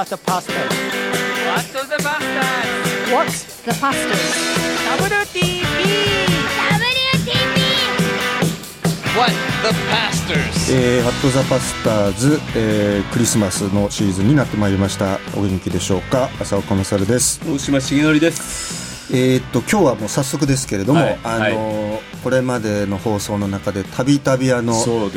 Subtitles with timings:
[0.00, 0.56] What the pastors?
[1.44, 3.12] What's the bastard?
[3.12, 4.32] What's the pastors?
[9.14, 10.72] What the pastors?
[10.72, 16.30] えー、ハットザパスターズ、えー、クリスマスのシーズンになってまいりましたお元気でしょうか？
[16.40, 24.74] 浅岡勝です大島重則ですえー、っと今日はもう早速ですけれども、はいあのーこれまでの放送の中でたびたびあの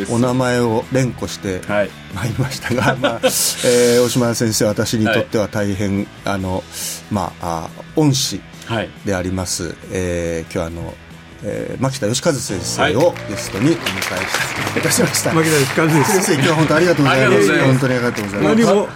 [0.10, 1.90] お名前を連呼してはい。
[2.14, 6.64] まいりましたが、まあえー 大島先生私にとっては大変、あの
[7.12, 8.90] まああ恩師はい。
[9.06, 10.94] であります、えー、今日はあの、
[11.46, 16.34] えー、牧田義和先生をゲストにお迎えしていたしました、牧田義和先生。
[16.36, 17.64] 今日は本当ありがとうございます。
[17.64, 18.56] 本当にありがとうございます。
[18.56, 18.88] 何も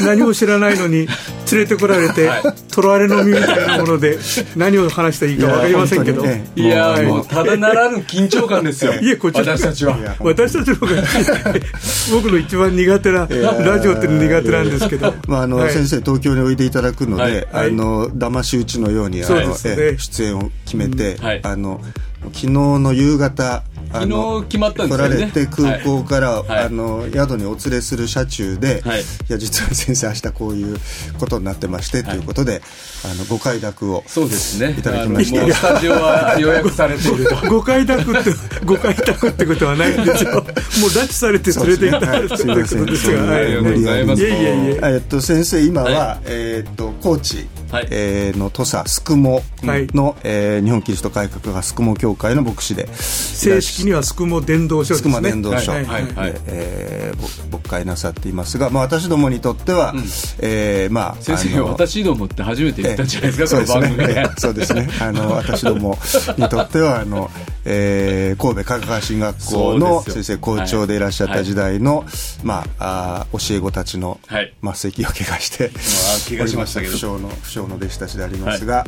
[0.00, 1.08] 何も知らないのに連
[1.52, 2.30] れてこられて、
[2.72, 4.18] 取られの身みたいなもので
[4.56, 6.24] 何を話したらいいか分かりませんけど。
[6.24, 8.94] いや本当いやーもうただならぬ緊張感ですよ。
[8.94, 9.96] いえこちら私たちは。
[10.18, 11.02] 私たちの方が
[12.10, 15.72] 僕の一番苦手なラジオっていうの苦手なんですけど、まああのはい。
[15.72, 17.68] 先生東京においでいただくので、はい。
[17.68, 19.54] あの騙し討ちのようにあの、ね。
[19.64, 21.24] え出演を決めて、うん。
[21.24, 21.40] はい。
[21.44, 21.80] あの
[22.22, 25.16] 昨日の夕方昨日決まったんですよね。
[25.16, 26.64] 来られて空港から、はい。
[26.64, 29.00] あの宿にお連れする車中で、はい。
[29.00, 30.76] い、や実は先生明日こういう
[31.18, 32.60] ことになってまして、ということで
[33.04, 34.76] あのご快諾をそうですね。
[34.78, 37.36] いただきましたスタジオは予約されていると。
[37.48, 38.30] 誤解託って
[38.64, 40.32] 誤解託ってことはないんですよ。
[40.34, 43.42] もう拉致されて連れて行ったはいすいませんということですが、はい。
[43.42, 44.22] ありがとうございます。
[44.22, 47.88] いえいえいええっと、先生今は、はえっと高知、はい。
[47.90, 49.86] えーの土佐スクモはい。
[49.94, 55.20] の、えー日本キリスト改革派スクモ協会の牧師で正式にはスクモ伝道書ですね。
[55.20, 55.84] 伝道書はい。
[55.84, 56.12] はい。
[56.14, 56.32] はい。
[56.32, 59.94] でえーぼ牧会なさっていますが、まあ、私どもにとっては、
[60.40, 64.34] えーまあ先生私どもって初めて言ったんじゃないですかそうこの番組でですね。
[64.38, 64.88] そうですね。
[65.00, 65.98] あの私ども
[66.36, 67.30] にとってはあの、
[67.64, 72.04] えー神戸香川進学校その先生校長でいらっしゃった時代の、
[72.42, 74.54] まああー教え子たちのはい。
[74.62, 75.70] 末席を怪我して、
[76.28, 77.18] 怪我しましたけど。
[77.18, 77.28] の
[77.68, 78.84] の弟子たちでありますが、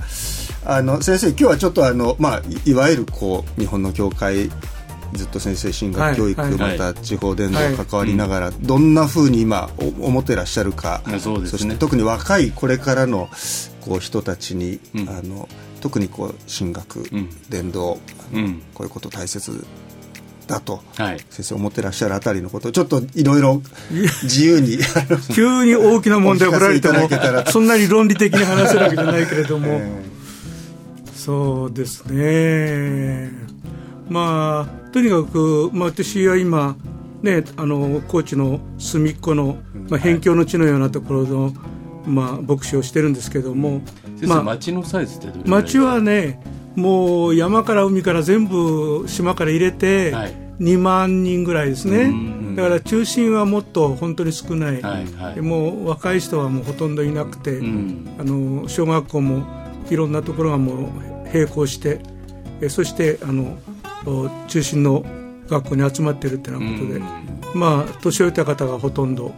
[0.65, 4.50] あの先生今日はちょっとあのまあいいわゆるこう日本の教会
[5.12, 6.50] ずっと先生進学教育、はい。
[6.50, 7.75] はいまた地方伝道はい。
[7.75, 11.59] 関わりながら、どんなふうに今お思ってらっしゃるか、あそうですね。
[11.59, 13.28] して特に若いこれからの
[13.81, 15.09] こう人たちに、うん。
[15.09, 15.48] あの
[15.86, 17.30] 特にこう進学、ん。
[17.48, 18.00] 伝道、
[18.74, 19.64] こういうこと大切
[20.48, 21.20] だと、はい。
[21.30, 23.62] 先生思ってらっしゃるあたりのことをちょっといろいろ
[24.24, 24.78] 自由に
[25.32, 27.08] 急に大きな問題を振られても
[27.52, 30.02] そんなに論理的に話せるわけじゃないけれども、 え
[31.14, 33.30] そうですね。
[34.08, 36.74] まあとにかく、まあ、私は今
[37.22, 39.58] ねあの高知の隅っこの、
[39.88, 41.53] まあ、辺境の地のようなところの、
[42.06, 43.82] まあ、牧師をしてるんですけども
[44.16, 46.41] 先生町のサイズってどれ町はね
[46.75, 50.47] もう山から海から全部島から入れてはい。
[50.59, 55.34] 2万人ぐらいですね、うんだから中心はもっと本当に少ない、はいはい。
[55.34, 58.16] でもう若い人はもうほとんどいなくて、うん。
[58.19, 59.47] あの小学校も
[59.91, 60.88] いろんなところがもう
[61.34, 62.00] 並行して
[62.62, 63.59] えそしてあの
[64.06, 65.04] お中心の
[65.48, 67.00] 学校に集まってるってなことで、
[67.54, 69.33] まあ年老いた方がほとんど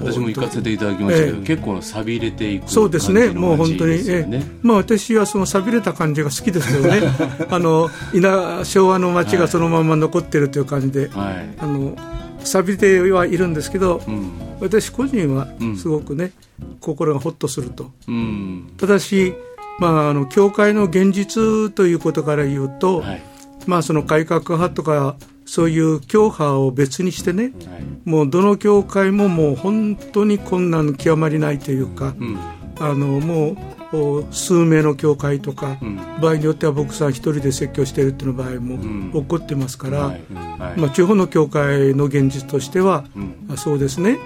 [0.00, 1.46] 私も行かせていただきましたけど、ええ。
[1.46, 4.42] 結構錆びれていくそうですね、もう本当に、ええ。
[4.62, 7.02] まあ、私はその寂れた感じが好きですよね、
[7.50, 11.54] あの稲昭和の街がそのまま残ってるという感じで、はい。
[11.58, 11.96] あの
[12.44, 14.30] 錆びてはいるんですけど、うん。
[14.60, 16.32] 私個人はうんすごくね、
[16.80, 17.90] 心がほっとすると。
[18.08, 18.70] うん。
[18.76, 19.34] ただし、
[19.78, 23.22] まあ、あの教会の現実ということから言うと、はい。
[23.66, 25.16] まあ、その改革派とか
[25.50, 32.38] そういう教派を別にしてねはいもうどの教会ももう本当に困難極まりないというか、うん。
[32.78, 33.56] あのも
[33.92, 35.96] うお数名の教会とか、うん。
[36.20, 39.10] 場合によっては僕さん一人で説教しているっていう場合もん。
[39.12, 40.20] 起こってますから、はい。
[40.58, 40.80] はい。
[40.80, 43.34] まあ、地方の教会の現実としては、うん。
[43.50, 44.18] あそうですね。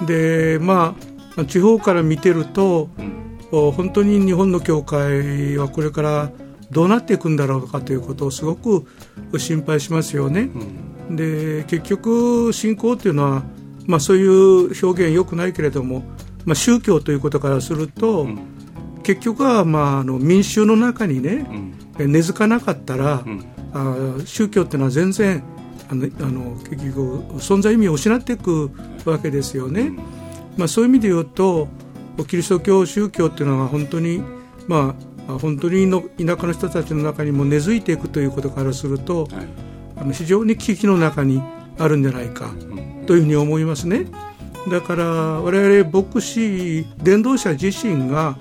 [0.00, 0.06] うん。
[0.06, 0.94] でま
[1.36, 2.90] あ地方から見てると、
[3.50, 6.30] 本当に日本の教会はこれから
[6.70, 8.86] どうなっていくんだろうかということをすごく
[9.38, 10.50] 心配しますよね。
[11.10, 13.42] で結局信仰というのは、
[13.86, 16.04] まあ、そういう表現よくないけれども、
[16.44, 18.28] まあ、宗教ということからすると、
[19.02, 21.46] 結局は、まあ、あの民衆の中にね、
[21.98, 23.24] え根付かなかったら、
[23.72, 25.42] あ宗教っていうのは全然
[25.88, 28.70] あのあの結局存在意味を失っていく
[29.04, 29.90] わけですよね。
[30.56, 31.68] まあ、そういう意味で言うと
[32.28, 34.22] キリスト教宗教っていうのは本当に、
[34.66, 35.04] まあ、
[35.38, 39.28] 本当にの田舎の人たちの中にも根付いていくということからすると、
[39.96, 41.42] あの非常に危機の中に
[41.78, 42.52] あるんじゃないか
[43.06, 44.06] というふうに思いますね。
[44.70, 48.36] だから我々牧師伝道者自身が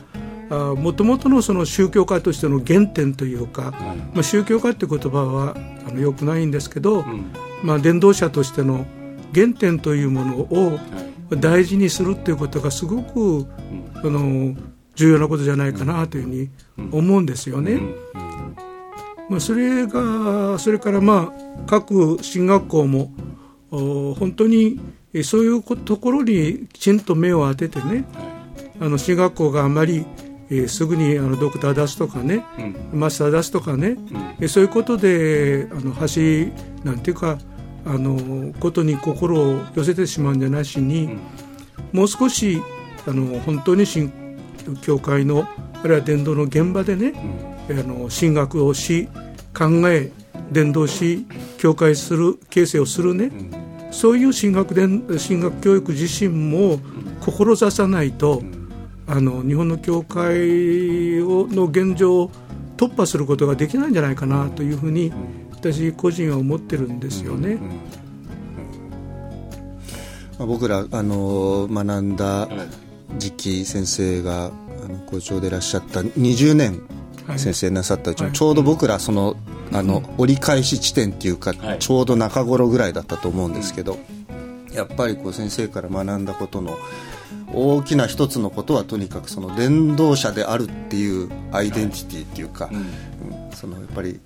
[0.49, 3.71] もともとのその宗教家としての原点というか、
[4.13, 5.55] まあ、宗教家って言葉は
[5.87, 7.05] あのよくないんですけど、
[7.63, 8.85] まあ、伝道者としての
[9.33, 10.79] 原点というものを、
[11.37, 13.45] 大事にするっていうことがすごく、
[13.95, 14.55] あの
[14.99, 16.49] 重要なことじゃないかなというふうに
[16.91, 17.79] 思うんですよね。
[19.29, 23.13] まあ、それがそれからまあ各進学校も
[23.69, 24.77] 本当に
[25.23, 28.03] そういうところにきちんと目を当ててね
[28.81, 30.05] あの進学校があまり
[30.51, 33.97] えー、すぐにあのドクター出すとかね、うん、マスター出すとかね、
[34.39, 36.51] うん、そういうことであの橋
[36.83, 37.37] なんていうか
[37.85, 41.19] あのことに心を寄せてしまうんじゃなしに、うん、
[41.93, 42.63] もう少し
[43.07, 44.11] あの本当に新
[44.81, 45.47] 教会の
[45.81, 47.13] あるいは伝道の現場でね、
[47.69, 49.07] あの進学をし
[49.57, 50.11] 考え
[50.51, 51.25] 伝道し
[51.57, 53.31] 教会する形成をするね、
[53.91, 54.75] そういう進学
[55.19, 56.79] 進学教育自身も
[57.21, 58.41] 志さないと、
[59.07, 62.31] あの日本の教会をの現状を
[62.77, 65.11] 突破することができないんじゃないかなというふうに
[65.51, 67.57] 私個人は思ってるんですよね。
[70.37, 72.47] まあ、僕らあの学んだ
[73.17, 76.81] 時期先生があの校長でいらっしゃった20年
[77.37, 79.35] 先生なさったうち、はい、ちょうど僕らその
[79.71, 83.99] あの折り返し地点っていうか、はい、ちょうど中頃ぐらいだったと思うんですけど、
[84.73, 86.75] やっぱりこう先生から学んだことの
[87.53, 92.83] 大きな一つのことはとにかくその伝道者であるっていうアイデンティティっていうか、はいうん、
[93.55, 94.19] そのやっぱり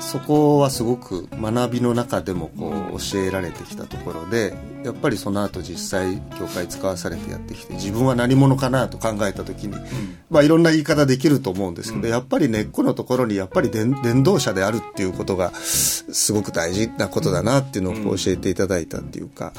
[0.00, 4.54] そこはすごく学びの中でもこう教えられてきたところで
[4.84, 9.82] やっぱりその後実際教会使わされてやってきて自分は何者かなと考えた時に、うん、
[10.30, 19.52] まあいろんな言い方できると思うんですけど、うん、やっぱり根っこのところにやっぱり伝道者であるっていうことがすごく大事なことだなっていうのを教えていただいたっていうか。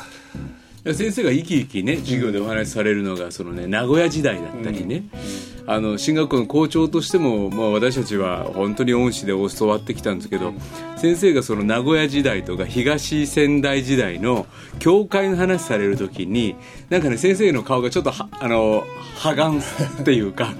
[0.91, 5.03] 先生が生き生きね授業でお話しされるのがそのね名古屋時代だったりね、
[5.65, 10.59] うん、あの進学校の校長としても、まあ、私たちは本当に恩師で教わってきたんですけど、うん、
[10.97, 14.45] 先生がその名古屋時代とか東仙台時代の
[14.79, 16.57] 教会の話される時に
[16.89, 18.83] なんかね先生の顔がちょっとあの
[19.15, 19.61] 破顔っ
[20.03, 20.53] ていうか。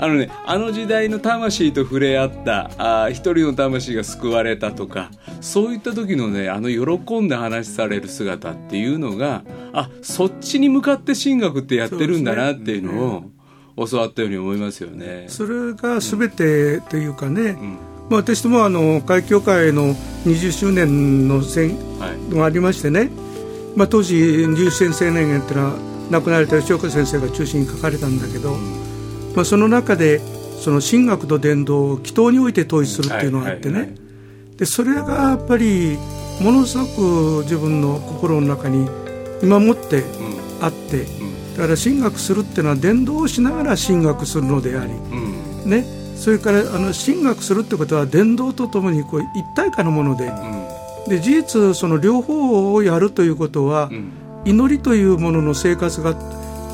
[0.00, 5.10] あのね、あの時代の魂と触れ合ったあ一人の魂が救われたとか
[5.40, 9.42] そういった時のねあの喜んで話される姿っていうのが
[9.72, 13.32] あそっちに向かって神学ってやってるんだなっていうの
[13.76, 15.26] を教わったように思いますよね。
[15.28, 17.78] それが全てというかね、うん、
[18.08, 19.94] まあ、私どもあの会協会の
[20.26, 21.76] 20周年の戦
[22.30, 23.10] がありましてね、はい、
[23.76, 25.72] まあ、当時入選青年園っていうのは
[26.10, 28.87] 亡くなられた吉岡先生が中心に書かれたんだけど、うん
[29.38, 30.18] まあ、その中で
[30.58, 33.94] その神学と伝道を祈祷において統一するっていうのがあってね、
[34.56, 35.96] でそれがやっぱり
[36.42, 38.90] ものすごく自分の心の中に
[39.40, 40.02] 今もって
[40.60, 41.04] あって、
[41.56, 44.90] だから神学するっていうのは伝道をしながら神学するのであり、
[45.64, 45.84] ね、
[46.16, 50.32] それからあの神学するってことは伝道とともにこう一体化のもので,、
[51.06, 53.88] で事実その両方をやるということは、
[54.44, 56.14] 祈りというものの生活が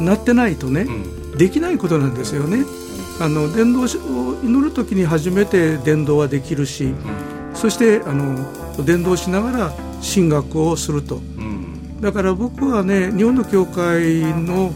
[0.00, 0.86] なってないとね、
[1.36, 2.64] できないことなんですよね。
[3.20, 3.86] あの伝道を
[4.42, 6.94] 祈る時に初めて伝道はできるし、
[7.54, 9.72] そしてあの伝道しながら
[10.02, 11.20] 神学をすると、
[12.00, 14.72] だから僕はね日本の教会の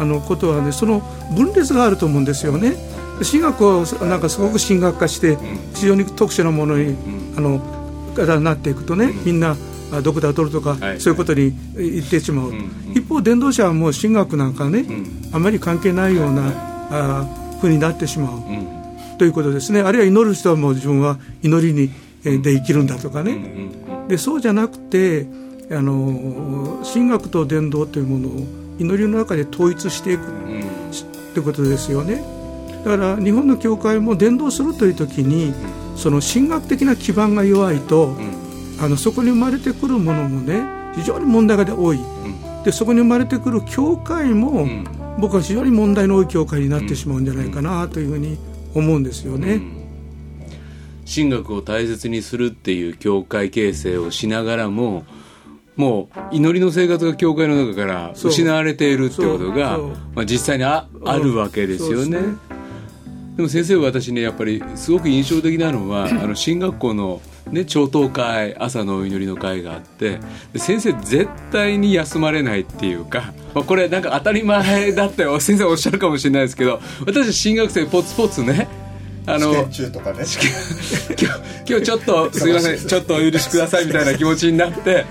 [0.00, 1.00] あのことはねその
[1.36, 2.74] 分裂があると思うんですよね。
[3.22, 5.38] 神学をなんかすごく神学化して
[5.74, 6.96] 非常に特殊なものに、
[7.36, 7.60] あの
[8.40, 9.56] なっていくとねみんな
[10.02, 12.52] ドクター取るとか、そういうことに言ってしまう、
[12.94, 14.84] 一方伝道者はもう神学なんかね、
[15.32, 16.52] あまり関係ないような
[16.90, 17.26] あ
[17.60, 18.42] ふうになってしまう、
[19.18, 19.80] ということですね。
[19.80, 21.90] あるいは祈る人はもう自分は祈りに、
[22.24, 23.70] えで生きるんだとかね、
[24.08, 25.26] でそうじゃなくて
[25.70, 28.46] あの神学と伝道というものを
[28.78, 30.22] 祈りの中で統一していく、
[31.34, 32.24] ということですよね。
[32.84, 35.54] だから日本の教会も伝道するという時に
[35.96, 38.16] その神学的な基盤が弱いと、
[38.80, 40.64] あのそこに生まれてくるものもね
[40.94, 44.84] 非常に問題が多い、うん、でそこに生まれてくる教会も、うん、
[45.18, 48.38] 僕は非常に問題の多い教会になってしまうんじゃないかなというふうに
[48.74, 49.60] 思うんですよね。
[51.06, 55.04] 神学を大切にするっていう教会形成をしながらも
[55.76, 59.78] もう祈りの生活が教会の中から失われているってことが、
[60.14, 62.20] まあ、実際にああるわけですよね。
[63.36, 67.20] でも先生は私ねやっぱりすごく印象的なのはあの進学校の
[67.50, 70.18] ね、超党会朝のお祈りの会があって
[70.56, 78.66] 先生絶対に休まれないっていうか、まあ、これなんか当たり前だって 先生おっしゃるかもしれないですけど私新学生ポツポツね
[79.26, 79.82] あの今日
[81.66, 85.06] 今日ちょっとすいませんちょっとお許しくださいみたいな気持ちになって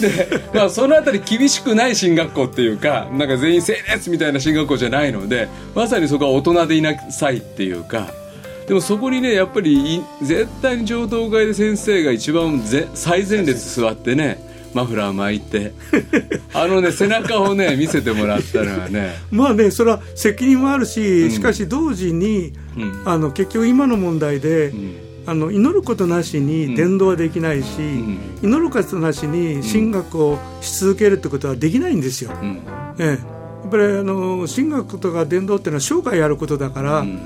[0.00, 8.23] で、まあ、そのあたり厳しくない進学校っていうかなんか全員整列みたいな進学校じゃないのでまさにそこは大人でいなさいっていうか。
[8.66, 12.60] でもそこにねやっぱり絶対に上等会で先生が一番
[12.94, 15.72] 最前列座ってねマフラー巻いて
[16.52, 19.14] あのね背中をね見せてもらったのはね。
[19.30, 23.02] まあねそれは責任もあるし、しかし同時に、うん。
[23.04, 24.94] あの結局今の問題で、ん。
[25.26, 28.18] あの祈ることなしに伝道はできないし、ん。
[28.42, 32.32] 祈ることなしに神学をし続けるってことはできないんですよ。
[32.42, 32.58] うん。
[32.98, 37.20] ええ、やっぱりあの神学とか伝道っていうのは生涯やることだから、うん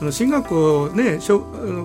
[0.00, 1.40] あの神学をね小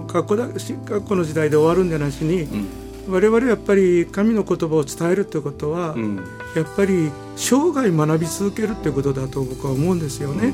[0.08, 2.68] 学校だ神学校の時代で終わるんじゃなしに、ん。
[3.08, 6.16] 我々はやっぱり神の言葉を伝えるということは、うん。
[6.56, 10.54] やっぱり生涯学び続けるということだと僕は思うんですよね。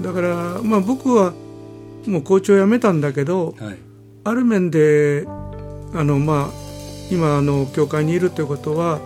[0.00, 1.34] だから、まあ、僕は
[2.06, 3.78] もう校長辞めたんだけどはい。
[4.24, 5.24] ある面で
[5.94, 6.50] あの、まあ、
[7.10, 9.00] 今あの教会にいるということは、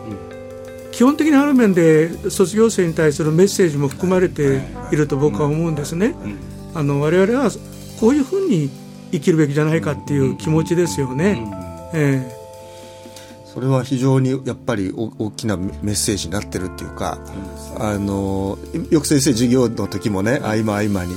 [0.92, 6.14] 基本的にある面で卒業生に対するメッセージも含まれていると僕は思うんですね。
[6.76, 7.50] あの我々は
[7.98, 8.68] こういうふうに
[9.10, 11.42] 生きるべきじゃないかっていう気持ちですよね。
[11.94, 12.36] ええ。
[13.46, 17.18] それは非常にやっぱりお大きなメッセージになってるっていうか、
[17.78, 18.58] あの
[18.90, 21.14] よく先生授業の時もね合間合間に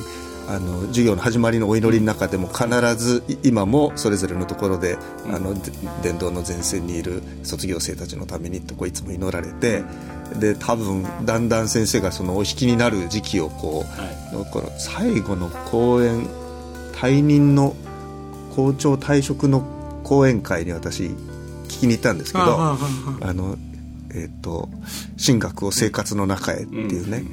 [0.50, 9.84] あの授業の始まりのお祈りの中でも必ずい今もそれぞれのところで、あので伝道の前線にいる卒業生たちのためにってこういつも祈られて
[10.39, 13.86] で多分だんだん先生がそのお引きになる時期をこ
[14.34, 16.27] う、だから最後の講演
[16.94, 17.75] 退任の
[18.56, 19.62] 校長退職の
[20.03, 22.77] 講演会に私聞きに行ったんですけどあ
[23.22, 23.56] の
[24.15, 24.68] えっ、と
[25.24, 27.24] 神学を生活の中へっていうね、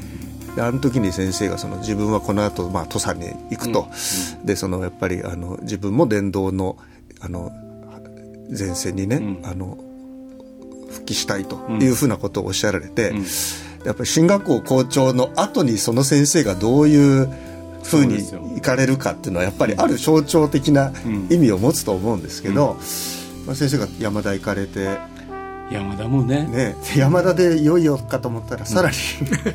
[0.56, 3.88] であの時に先生がその自分はこの後、まあ土佐に行くと、
[4.42, 6.78] でそのやっぱりあの自分も伝道の
[7.20, 7.52] あの
[8.50, 9.76] 前線にね、あの
[10.90, 13.12] 復帰したいというふうなことをおっしゃられて、
[13.84, 17.28] やっぱり進学校校長の後にその先生がどういう
[17.84, 18.16] ふうに
[18.54, 20.90] 行かれるかっていうのはやっぱりある象徴的な
[21.30, 22.78] 意味を持つと思うんですけど、
[23.46, 24.98] まあ、先生が山田行かれて、
[25.70, 26.44] 山田もね。
[26.44, 28.94] ね、山田でいよいよかと思ったらさらに、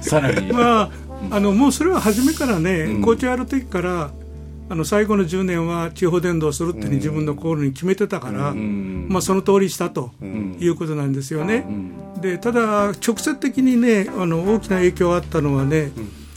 [0.01, 0.51] さらに。
[0.53, 0.89] まあ、
[1.29, 4.11] あのもうそれは初めからね、校長やる時から
[4.69, 11.65] あの最後の10年は地方伝道するっていうふうに自分の心に決めてたから、まあ、その通りしたということなんですよね。
[12.21, 15.91] でただ直接的にねあの大きな影響があったのはね、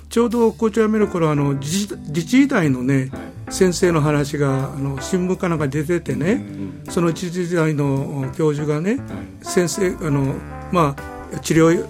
[0.09, 3.11] ちょうど校長辞める頃あの自治自治医大のね、
[3.51, 6.45] 先生の話があの新聞かなんかに出ててね、
[6.89, 8.99] その自治医大の教授がね、
[9.43, 10.35] 先生あの
[10.73, 10.97] ま
[11.33, 11.87] あ治療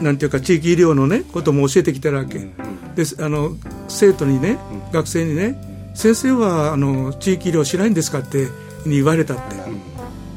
[0.00, 2.46] なんていうか地域医療のねことも教えてきてるわけ、
[2.94, 3.52] ですあの
[3.88, 4.58] 生徒にね、
[4.92, 8.48] 学生にね先生はあの地域医療しないんですかって
[8.86, 9.56] 言われたって、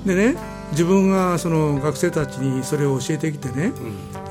[0.05, 0.37] でね
[0.71, 3.73] 自分がその学生たちにそれを教えてきてね、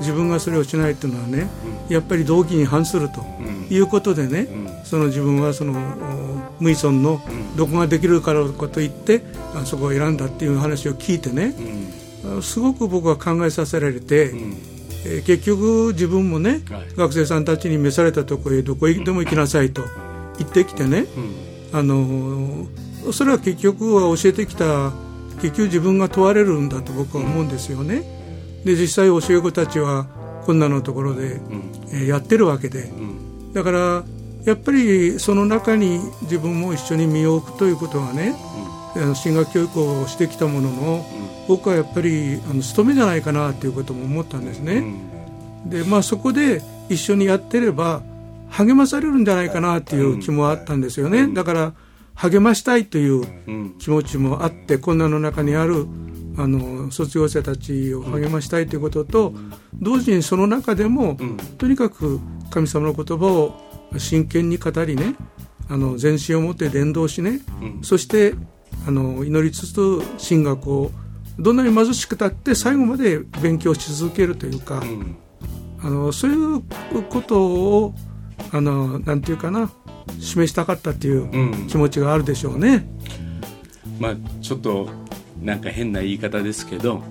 [0.01, 1.47] 自分がそれをしないっていうのはね、
[1.89, 3.23] やっぱり動機に反すると
[3.69, 4.47] いうことでね、
[4.83, 5.71] その自分はその
[6.59, 7.21] お無依存の
[7.55, 9.23] どこができるからかといって
[9.55, 11.55] あそこを選んだっていう話を聞いてね、
[12.41, 14.31] すごく僕は考えさせられて、
[15.05, 16.87] えー結局自分もね、はい。
[16.95, 19.81] 学生さんたちに召されたとこへどこへでも行きなさいと
[20.37, 21.05] 言ってきてね、
[21.73, 24.91] あのーそれは結局は教えてきた
[25.41, 28.03] 結局自分が問われるんだと僕は思うんですよね。
[28.65, 30.05] で実際教え子たちは
[30.45, 31.39] こんなのところで、
[31.91, 32.89] えーやってるわけで、
[33.53, 34.03] だから
[34.45, 38.35] やっぱりその中に自分も一緒に身を置くということはね、
[38.95, 41.05] あの進学教育をしてきたものの、
[41.47, 44.83] 僕はやっぱりあの務めじゃないかなということも思ったんですね。
[45.65, 48.01] でまあそこで一緒にやってれば
[48.49, 51.27] 励まされるんじゃないかなっていう気もあったんですよね。
[51.33, 51.73] だから
[52.15, 55.85] 励ましたいという気持ちもあって困難の中にある
[56.37, 59.33] あの卒業生たちを励ましたいということと
[59.73, 61.17] 同時にその中でも
[61.57, 62.19] とにかく
[62.49, 63.53] 神様の言葉を
[63.97, 65.15] 真剣に語りね
[65.69, 67.39] あの全身を持って伝道しね、
[67.81, 68.33] そして
[68.85, 70.91] あの祈りつつ神学を
[71.39, 74.83] どんなに貧しくたって最後まで勉強し続けるというか、
[75.81, 76.61] あのそういう
[77.03, 77.95] ことを
[78.51, 79.71] あのなんていうかな
[80.19, 82.85] 示したかったっていう気持ちがあるでしょうね。
[83.97, 84.89] まあちょっと
[85.41, 87.01] なんか変な言い方ですけど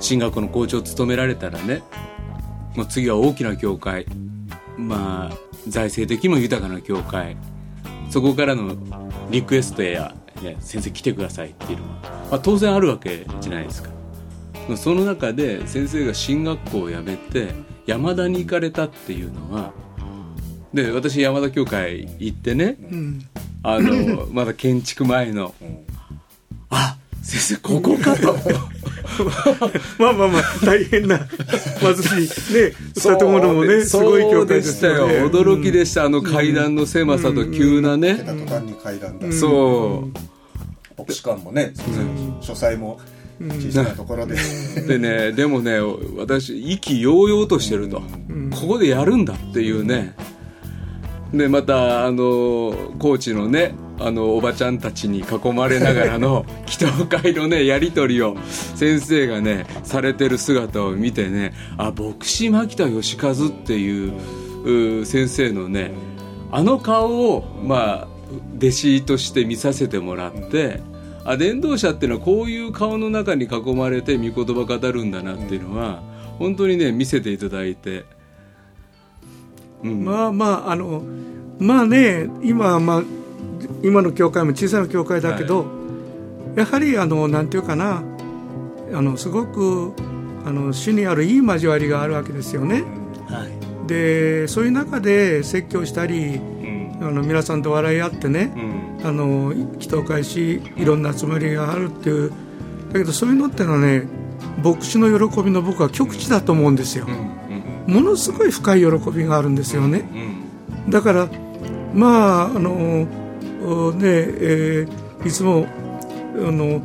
[0.00, 1.82] 進学校の校長を務められたらね
[2.76, 4.06] もう次は大きな教会
[4.76, 5.36] まあ
[5.68, 7.36] 財政的にも豊かな教会
[8.10, 8.76] そこからの
[9.30, 13.90] リクエストや、ね、先生来てくださいっていうのは、まあ、当然あるわけじゃないですか。
[14.76, 17.48] その中で先生が進学校を辞めて
[17.86, 19.72] 山田に行かれたっていうのは
[20.72, 22.78] で私山田教会行ってね、
[23.62, 25.54] あのまだ建築前の、
[26.72, 28.36] あ先生ここかと。
[29.98, 32.72] まあまあまあ大変な貧しいね
[33.18, 35.08] 建物もねすごい教会でしたよ。
[35.30, 36.04] 驚きでした。
[36.04, 40.18] あの階段の狭さと急なね、途端に階段だそう。
[40.98, 41.72] 牧師館もね、
[42.40, 43.00] 書斎も
[43.40, 44.36] 小さなところで。
[44.86, 45.78] でねでもね
[46.16, 48.02] 私意気揚々としてると、
[48.60, 50.14] ここでやるんだっていうね
[51.32, 58.36] でまたあのコーチのねあのおばちゃんたちに囲まれながらの 祈祷会のねやり取りを
[58.74, 63.34] 先生がねされてる姿を見てねあ牧師牧田義和っ
[63.64, 65.92] ていうう先生のね
[66.50, 68.08] あの顔をまあ
[68.58, 70.80] 弟子として見させてもらって
[71.24, 76.02] あ伝道者っていうのはこういう顔の中に囲まれて御言葉語るんだなっていうのは
[76.38, 78.04] 本当にね見せていただいて、
[79.82, 81.02] うん、まあまああの
[81.58, 83.02] まあね今まあ
[83.82, 85.64] 今の教会も小さな教会だけど、は
[86.56, 88.02] い、やはりあのなんていうかな
[88.94, 89.92] あのすごく
[90.44, 92.84] あの主にあるいい交わりがあるわけですよね。
[93.28, 98.52] はい、でそういう中で説教したり、うん、あの皆さんと笑い合ってね、
[99.00, 102.32] うん、あの祈祷会しいろんな集まりがあるっていう
[102.92, 104.02] だけどそういうのってのはね
[104.62, 107.06] 牧師の喜びの僕は極地だと思うんですよ。
[107.86, 110.04] ものすごい深い喜びがあるんですよね。
[110.88, 111.28] だから
[111.94, 113.06] まああの
[113.92, 115.66] ねえー、いつも
[116.36, 116.82] あの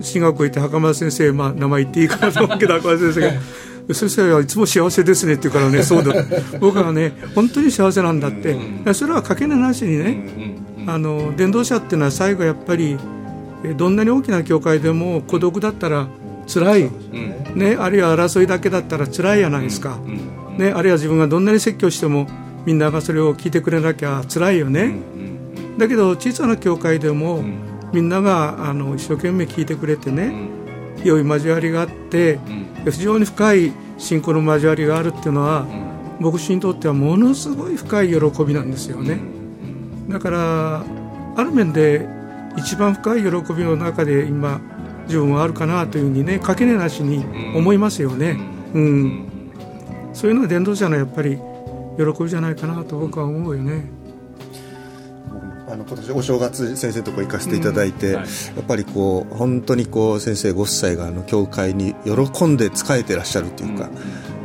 [0.00, 3.20] 進学校行って袴田先生、まあ、名前言っていいかなと思うけど袴田先生
[3.88, 6.14] が先生はいつも幸せですねって言うからねそうだ
[6.60, 8.56] 僕はね本当に幸せなんだって、
[8.92, 12.98] それはかけ値なしにね、あの伝道者っていうのは最後やっぱり
[13.76, 16.06] どんなに大きな教会でも孤独だったら
[16.48, 16.90] 辛い、
[17.54, 19.98] ね、あるいは争いだけだったら辛いじゃないですか、
[20.56, 22.26] ね、あるいは自分がどんなに説教しても
[22.64, 24.94] みんながそれを聞いてくれなきゃ辛いよね、
[25.78, 27.42] だけど小さな教会でも、
[27.94, 30.34] みんながあの一生懸命聞いてくれてね、
[31.04, 32.38] 良い交わりがあって、
[32.84, 35.66] 非常に深い信仰の交わりがあるっていうのは、
[36.20, 39.18] 牧師にとってはものすごい深い喜びなんですよね。
[40.08, 40.84] だから
[41.36, 42.06] ある面で
[42.56, 44.60] 一番深い喜びの中で今
[45.08, 47.24] 自分はあるかなというふうにね垣根なしに
[47.56, 48.38] 思いますよね、
[48.74, 49.28] うん、
[50.12, 51.38] そういうのは伝道者のやっぱり
[51.96, 53.90] 喜びじゃないかなと僕は思うよね。
[55.70, 58.16] あの今年お正月先生とこ行かせていただいて、うん。
[58.20, 64.37] はい、やっぱりこう本当にこう先生ご夫妻があの教会に喜んで仕えてらっしゃるというか、うん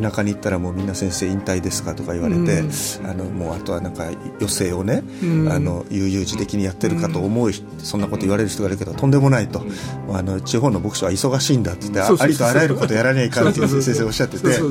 [0.00, 9.62] 田舎に行ったらもうみんな先生引退ですかとか言われて、うん、あのもうあとはなんか余生をね、うん、あの悠々自適にやってるかと思う、うん、そんなこと言われる人がいるけどとんでもないと、
[10.12, 14.48] あの地方の牧師は忙しいんだってってありとあらゆることやらないかんって先生おっしゃってて。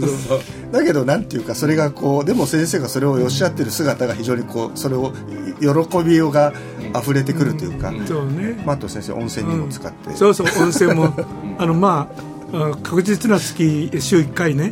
[0.72, 5.12] だけどなんていうかそれがこうでも先生がそれをおっしゃってる姿が非常にこうそれを
[5.60, 6.54] 喜びが
[6.98, 11.14] 溢れてくるというか、そうね、まあ、あと先生温泉にも使って、そうそう温泉も
[11.58, 12.10] あのま
[12.54, 14.72] あ確実な月週1回ね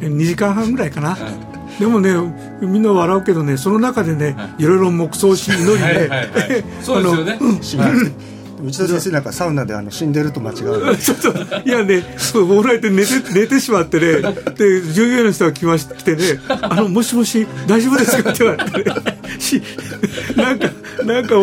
[0.00, 1.16] 2時間半ぐらいかな、
[1.78, 2.14] でもね
[2.60, 7.08] みんな笑うけどねその中でね、い、ろいろ黙想し祈りね、 そうで
[7.62, 8.12] すよね、
[8.64, 12.02] 内田先生なんかサウナであの死んでると間違うちょっといやね
[12.34, 14.22] お風呂って寝て寝てしまってね。
[14.56, 19.62] で従業員の人が来ましてね「あのもしもし大丈夫ですか?」って言われて、ね、し
[20.36, 20.70] なんか
[21.04, 21.34] なんか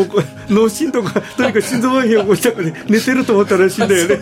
[0.49, 4.19] 脳震とかとにかく心臓麻痺を起こしたから、ね、寝てると思ったらしいんだよね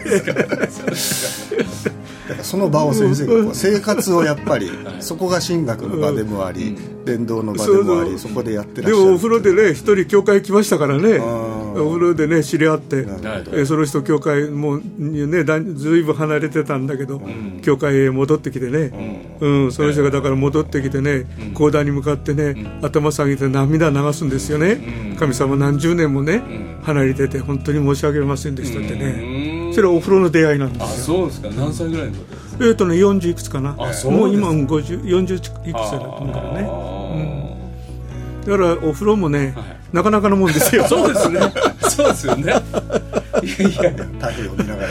[2.42, 9.04] その場を先生が生活をやっぱり そこが神学の場でもあり伝道の場でもありそこでやってらっしゃる。
[9.04, 11.20] でもお風呂でね一人教会来ましたからね。
[11.20, 13.06] お風呂でね知り合って
[13.54, 15.44] えその人教会もうね
[15.76, 17.22] ずいぶん離れてたんだけど
[17.62, 19.38] 教会へ戻ってきてね。
[19.40, 19.72] うん。
[19.72, 25.16] その人がだから戻ってきてね講談に向かってね頭下げて涙流すんですよね。
[25.18, 26.42] 神様何十年もね
[26.84, 29.39] 離れてて本当に申し訳ありませんでしたってね
[29.80, 31.16] それはお風呂の出会いなんですよ。
[31.16, 31.50] そうですか。
[31.52, 33.78] 何歳ぐらいの時えっ、ー、とね40いくつかな。
[33.80, 36.68] あそうもう今40いくつだと思うからね、
[38.44, 40.84] うん、だからお風呂もね、はい、なかなかのもんですよ。
[40.90, 41.40] そうですね。
[41.88, 42.44] そうですよね。
[42.44, 43.92] いやいや。
[44.20, 44.90] 太陽見ながら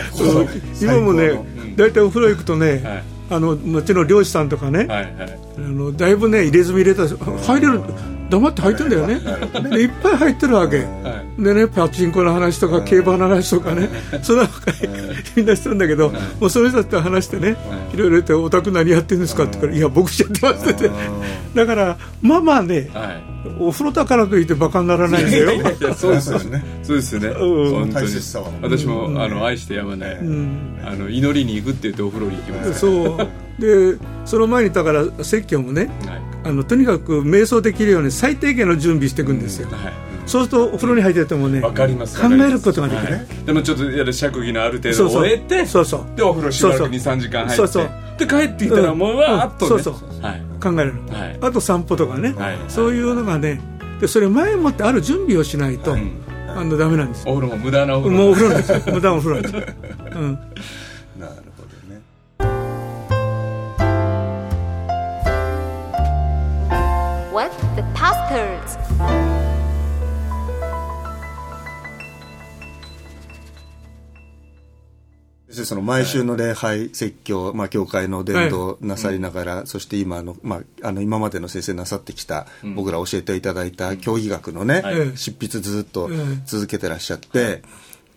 [0.81, 1.33] 今もね
[1.77, 3.03] 大体お風呂行くとね、はい。
[3.31, 7.83] あのもちろん漁師さんとかね、はいはい、あのだいぶね入れ墨入れた入れる
[8.30, 9.20] 黙って入ってんだよね。
[9.70, 10.86] でいっぱい入ってるわけ、
[11.38, 13.88] でねパチンコの話とか競馬の話とかね。
[14.22, 14.72] その中
[15.36, 16.10] みんなしてるんだけど
[16.40, 17.56] もうその人と話してね
[17.92, 17.96] い。
[17.96, 19.80] ろいろ言って「お宅何やってるんですか?」って言ったら「い。
[19.80, 20.90] や僕やってます」って
[21.54, 22.90] だからまあまあね、
[23.58, 25.94] お風呂だからといってバカにならないんだよ。
[25.94, 26.64] そうですよね。
[26.82, 28.08] そうですよね、本当に。
[28.62, 30.22] 私もあの愛してやまない、あ
[30.94, 33.28] の祈りに行くって言ってお風呂に行きますそう。
[33.60, 35.90] でその前にだから説教もね、
[36.48, 39.92] あのとにかく瞑想できるように最低限の準備していくんですよ、はい、
[40.24, 42.18] そうするとお風呂に入っててもねわかります。
[42.18, 46.16] 考えることができる、はい、でもちょっとやる釈義のある程度終えてそうそう。
[46.16, 47.90] でお風呂しばらく23時間入ってそうそう。
[48.18, 53.61] で帰ってきたらもうわーっと、ね、そうそう、はい、考える、はい、あと散歩とかね、はい、そういうのがね
[54.00, 55.96] でそれ前もってある準備をしないと、
[56.48, 58.16] あのダメなんですお風呂も無駄なお風呂。
[58.16, 59.40] もうお風呂無駄なお風呂
[60.18, 60.38] うん、
[67.38, 68.77] What the pastors?
[75.46, 85.16] 先生その毎週の礼拝説教、まあ、教会の伝道なさりながら、そして今の、まあ、あの今までの先生なさってきた、僕ら教えていただいた教義学のね、はい。
[85.16, 87.62] 執筆ずっとうん続けてらっしゃって、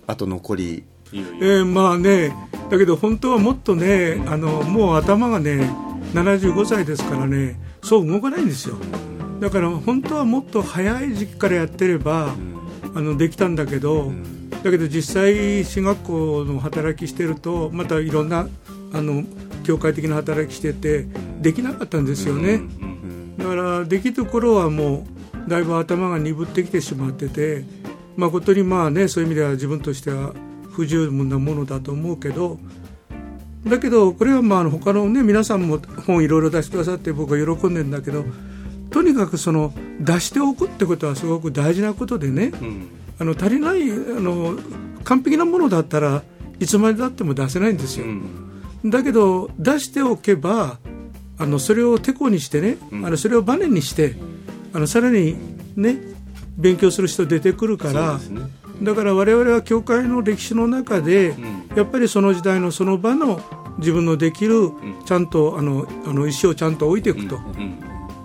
[0.08, 2.34] あと残りえーまあね
[2.69, 5.69] だけど本当はもっとねあのもう頭がね
[6.13, 8.76] 75歳ですからねそう動かないんですよ。
[9.39, 12.36] だから本当はもっと早い時期からやってれば、
[12.93, 14.12] あのできたんだけど、
[14.63, 18.47] だけど実際進学校の働きしてるとまたいろんな
[18.93, 19.24] あの
[19.63, 21.08] 教会的な働きしてて
[21.41, 22.62] できなかったんですよね、
[23.38, 25.08] だからできる頃はも
[25.47, 27.63] うだいぶ頭が鈍ってきてしまってて
[28.15, 30.36] 誠にまあねそういう意味では自分としては
[30.72, 32.58] 不十分なものだと思うけど
[33.66, 38.26] だけどこれはまあ他のね皆さんも本いろいろ出してくださって僕は喜んでるんだけど
[38.90, 42.52] とにかくその出しておくってことはすごく大事なことでね、
[43.20, 44.58] あの足りないあの
[45.04, 46.24] 完璧なものだったら
[46.60, 48.06] いつまでだっても出せないんですよ、
[48.84, 50.80] だけど出しておけば
[51.38, 54.16] あのそれをてこにしてね、あのそれをバネにして
[54.74, 55.38] あのさらに
[55.78, 55.98] ね
[56.58, 61.36] 勉強する人出てくるから、そうですねだから我々は教会の歴史の中で、
[61.76, 63.41] やっぱりその時代のその場の
[63.78, 64.72] 自分のできる、
[65.06, 67.39] ちゃんとあのあの石をちゃんと置いていくと、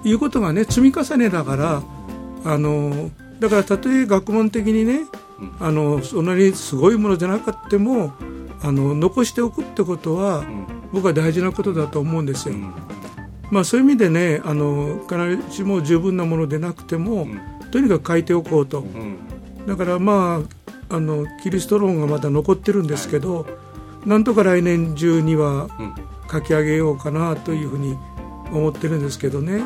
[0.04, 1.82] いうことがね積み重ねだから
[2.44, 5.00] あのだからたとえ学問的にね、
[5.60, 8.14] あのそんなにすごいものじゃなかっても
[8.62, 10.44] あの残しておくってことは、
[10.92, 12.54] 僕は大事なことだと思うんですよ。
[13.50, 17.28] まあ、そういう意味でねあの必ずしも十分なものでなくても、
[17.70, 18.84] とにかく書いておこうと、
[19.66, 20.42] だからま
[20.88, 23.46] ああのキリスト論がまだ残ってるんですけど、
[24.04, 25.68] なんとか来年中には
[26.30, 27.96] 書き上げようかなというふうに
[28.52, 29.62] 思ってるんですけどね、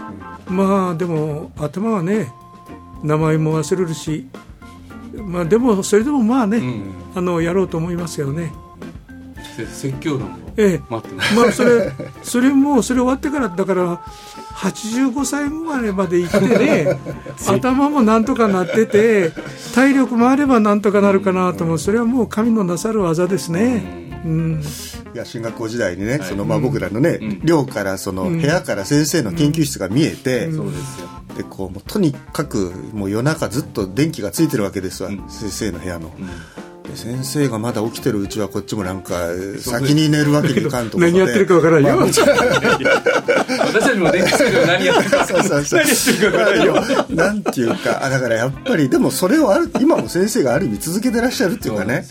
[0.49, 2.33] まあでも頭はね
[3.03, 4.27] 名前も忘れるし、
[5.15, 6.63] まあ、でもそれでもまあね、
[7.15, 8.53] あのやろうと思いますよね。
[9.67, 10.81] せ説教論をええ。
[10.89, 11.37] 待ってます。
[11.37, 11.93] まあそれ
[12.23, 13.97] それもそれ終わってからだから
[14.55, 16.99] 85歳ぐらいまで生きてね
[17.47, 19.33] 頭もなんとかなってて
[19.75, 21.79] 体力もあればなんとかなるかなと思う。
[21.79, 24.11] それはもう神のなさる技ですね。
[24.25, 24.63] うん。
[25.15, 31.09] いや進学校時代にね、そのまあ僕らのね、寮からその部屋から先生の研究室が見えて、そうですよ。
[31.37, 36.25] でこうもうとにかくもう夜中ずっと電気がついてるわけですわ、先生の部屋の、で
[36.95, 45.79] 先生がまだ起きてるうちはこっちもなんか先に寝るわけにいかんとか何やってるかわからんよ、まあ私たちも電気つけて何やってるかそうそうそ
[46.29, 52.05] うまあでもなんていうかあだからやっぱりでもそれをある今も先生がある意味続けてらっしゃるっていうかね。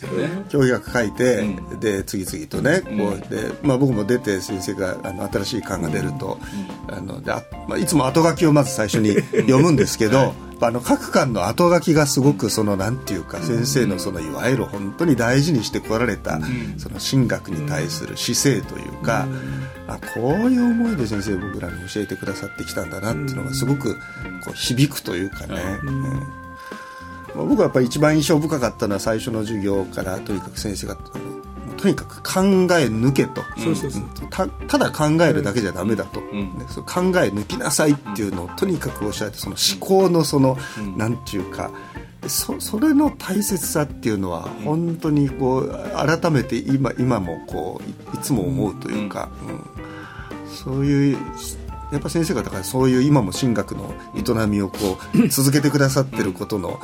[0.50, 6.40] 教育学書いて、で次々とねこうで、まあ、僕も出て先生があの新しい巻が出ると、
[6.88, 16.40] あのであまあ、いつも後書きをまず最初に読むんですけど、あの各巻の後書きがすごくそのなんていうか先生のそのいわゆる本当に大事にしてこられた、
[16.78, 19.28] その神学に対する姿勢というか、
[19.88, 23.96] あこういう思いで先生僕らに教えてくださってきたんだなっていうのがすごく
[24.44, 25.80] こう響くというかね。
[27.36, 30.98] 僕はやっぱり一番印象深かったのは最初の授業からとにかく先生が
[31.80, 34.04] とにかく考え抜けと、そうそうそう。
[34.30, 40.58] たただ考えるだけじゃダメだと、ねそう考え抜きなさいっていうのをとにかくおっしゃってその思考のその、
[40.98, 41.72] なんていうか
[42.28, 49.80] そそれの大切さっていうのは本当にこう改めて今今もこういいつも思うというか、うん。
[50.50, 51.18] そういう
[51.92, 56.80] やっぱ先生方がそういう今も神学の営みをこう続けてくださってることの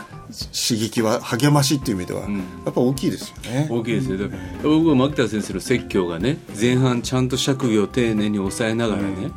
[0.51, 3.67] 刺激は励ましっていう意味ではやっぱ大きいですよね。
[3.69, 4.17] 大きいですよ。
[4.17, 9.31] だから僕は牧田先生の説教がね前半ちゃんと釈義を丁寧に抑えながらね、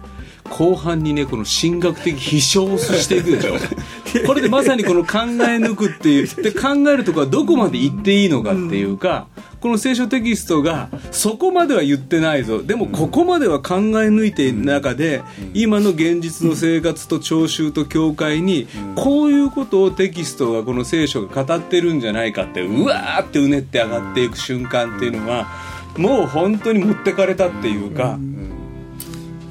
[0.50, 3.54] 後半にねこの神学的飛翔をしていくでしょ。
[4.26, 9.26] これでまさにこの考え抜くっていうで考えるところはどこまで言っていいのかっていうか、
[9.60, 12.62] この聖書テキストがそこまでは言ってないぞ。
[12.62, 25.48] でもここまでは考え抜いている中で、今の現実の生活と聴衆と教会にこういうことをテキストがこの聖書が語ってるんじゃないかってうわーってうねって上がっていく瞬間っていうのは
[25.96, 28.18] もう本当に持ってかれたっていうか。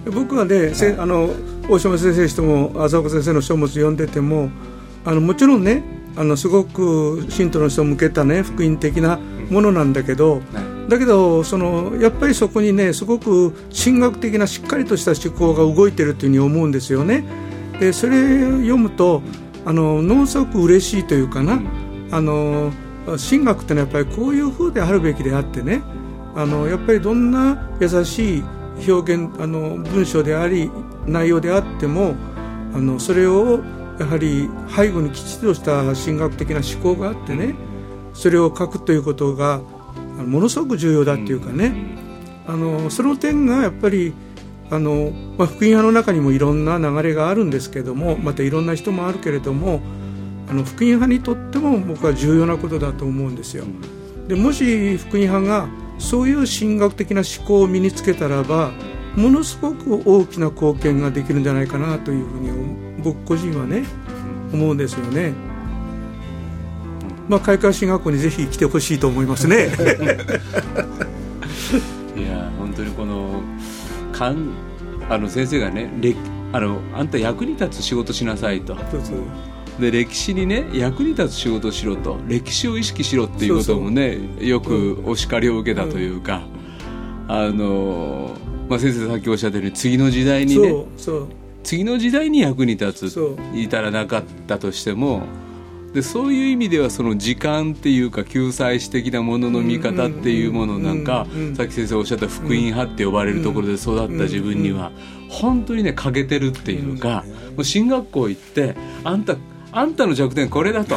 [0.10, 1.30] 僕はね、せあの
[1.70, 4.50] 大島先生とも浅岡先生の書物読んでても
[5.04, 5.84] あのもちろんね
[6.18, 10.42] あのすごく信徒の人を向けたね福音的なものなんだけど、
[10.90, 17.24] だけどそのやっぱりそこにねすごく神学的なしっかりとした思考が動いてるというふうに思うんですよね。
[17.80, 19.22] でそれを読むと
[19.66, 21.62] あのものすごく嬉しいというかな、
[22.12, 22.72] あの
[23.30, 25.82] 神学ってのはやっぱりこういうふうであるべきであってね。
[26.36, 28.44] あのやっぱりどんな優しい
[28.88, 30.70] 表現あの文章であり
[31.08, 32.14] 内容であっても
[32.76, 33.60] あのそれを
[34.00, 37.56] やはり背後にきちっとした神学的な思考があってね
[38.14, 39.60] それを書くということが
[40.18, 41.74] ものすごく重要だっていうかね、
[42.48, 44.14] あのその点がやっぱり
[44.72, 49.80] あの、まあ、福音派の中にもいろんな流れがあるんですけどもまたいろんな人もあるけれども
[50.50, 53.66] あの福音派にとっても僕は重要なことだと思うんですよ。
[54.28, 55.68] でもし福音派が
[56.00, 58.72] そういう神学的な思考を身につけたらば
[59.16, 63.86] ものすごく大きな貢献ができるんじゃないかなというふうに僕個人はね
[64.54, 65.34] 思うんですよね。
[67.30, 69.68] まあ、開会進学校にぜひ来てほしいと思いますね。
[72.16, 73.42] いや本当にこの
[74.14, 74.50] かん
[75.10, 75.90] あの先生がね
[76.54, 78.78] あのあんた役に立つ仕事しなさいと。
[79.80, 82.18] で歴史にね役に立つ仕事をしろと。
[82.28, 86.44] 歴史を意識しろっていうこともねよくお叱りを受けたというか、
[87.28, 88.32] うん、あの、
[88.70, 90.74] まあ、先生さっきおっしゃったように次の時代にね
[91.68, 95.24] 次の時代に役に立ついたらなかったとしても
[95.94, 101.28] でそういう意味ではその時間っていうか救済史的なものの見方っていうものなんか
[101.58, 104.94] さっき先生おっしゃった福音派って呼ばれるところで育った自分には
[105.28, 107.26] 本当にね欠けてるっていうか
[107.58, 109.36] もう進学校行ってあんた
[109.74, 110.96] あんたの弱点これだと。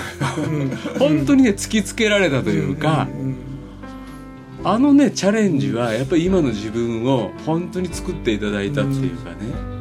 [1.00, 3.08] 本当にね突きつけられたというか。
[4.62, 9.79] あのねチャレンジはやっぱり今の自分を本当に作っていただいたっていうかね、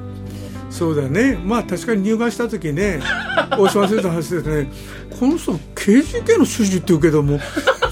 [0.70, 1.38] そうだね。
[1.44, 3.02] まあ確かに入学した時ね
[3.58, 4.72] 大島先生の話でね。
[5.20, 7.40] この人刑事系の主事って言うけども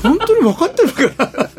[0.01, 1.49] 本当に分かってるから。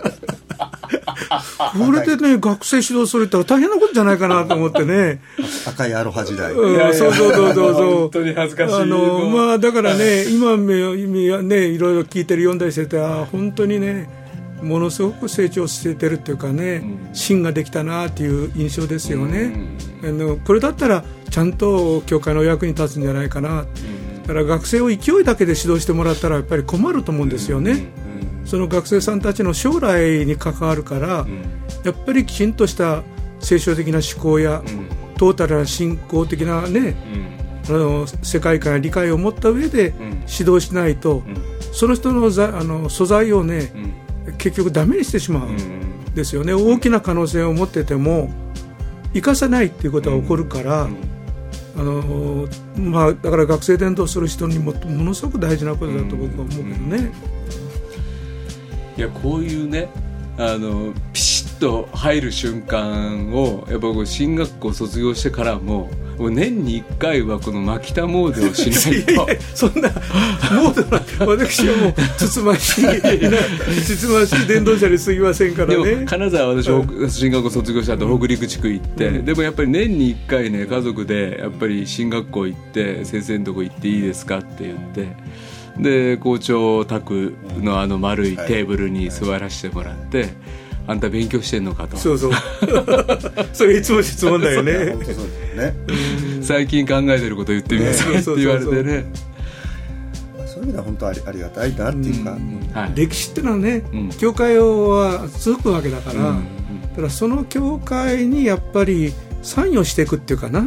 [1.79, 5.21] これでね学生指導するって大変なことじゃないかなと思ってね。
[5.67, 7.95] 赤いアロハ時代、うん、そうそうそうそうそう。
[7.95, 8.75] 本当に恥ずかしい。
[8.75, 14.09] あのまあだからね今ねいろいろ聞いてる読んだりしててあ本当にね
[14.63, 19.53] ものすごく成長してるっていうかね、うん、芯ができたなっていう印象ですよね、
[20.03, 27.87] うん、あのこれだったらちゃんと教会の役に立つんじゃないかな、うん、だから学生を勢いだけで指導してもらったらやっぱり困ると思うんですよね、
[28.45, 31.27] その学生さんたちの将来に関わるから、
[31.85, 33.03] やっぱりきちんとした
[33.41, 34.63] 聖書的な思考や、
[35.19, 36.97] トータルな信仰的なね、
[37.69, 39.93] あの世界観や理解を持った上で
[40.39, 41.23] 指導しないと、
[41.73, 43.71] その人のあの素材をね、
[44.39, 48.31] 結局ダメにしてしまうんですよね、大きな可能性を持ってても
[49.13, 50.89] 生かさないっていうことが起こるから、
[51.77, 57.13] あのまあ、だから学生伝道する人にもものすごく大事なことだと僕は思うけどね。
[58.97, 59.89] いやこういうね
[60.37, 65.89] あのピシッと入る瞬間をやっぱ進学校卒業してからも
[66.31, 69.89] 年に1回はこの牧田モードをしないと そんな
[70.53, 72.85] モードな私はもうつつましい
[73.83, 85.09] つつましい電動車にすぎませんからねでも金沢私、はい、進学校卒業した後北陸地区行って、うん、でもやっぱり年に1回ね家族でやっぱり進学校行って先生のとこ行っていいですかって言って
[85.79, 90.68] で校長宅のあの丸いテーブルに座らせてもらって。
[90.89, 91.99] あんた勉強してんのかと。
[91.99, 92.33] そうそう。
[93.53, 94.97] それいつも質問だよね。
[96.41, 98.17] 最近考えてること言ってみなさい。
[98.19, 99.05] って言われてね。
[100.47, 102.39] そういう意味では本当ありありがたいなっていうか、
[102.73, 106.45] はい、歴史ってのはね、うん、教会は続くわけだから、うん、
[106.83, 110.63] だからその教会にやっぱり参与していくっていうかな、う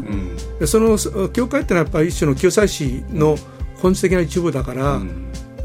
[0.64, 0.98] ん、その
[1.30, 3.38] 教会ってのはやっぱり一種の救済史の
[3.78, 5.02] 本質的な一部だから、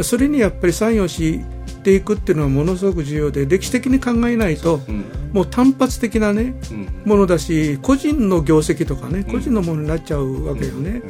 [0.01, 1.45] それにやっぱり参与し
[1.87, 11.01] ていくっていうのはものすごく重要で歴史的に考えないと、うん、もう単発的なね、うん、ものだし個人の業績とかね個人のものになっちゃうわけよね、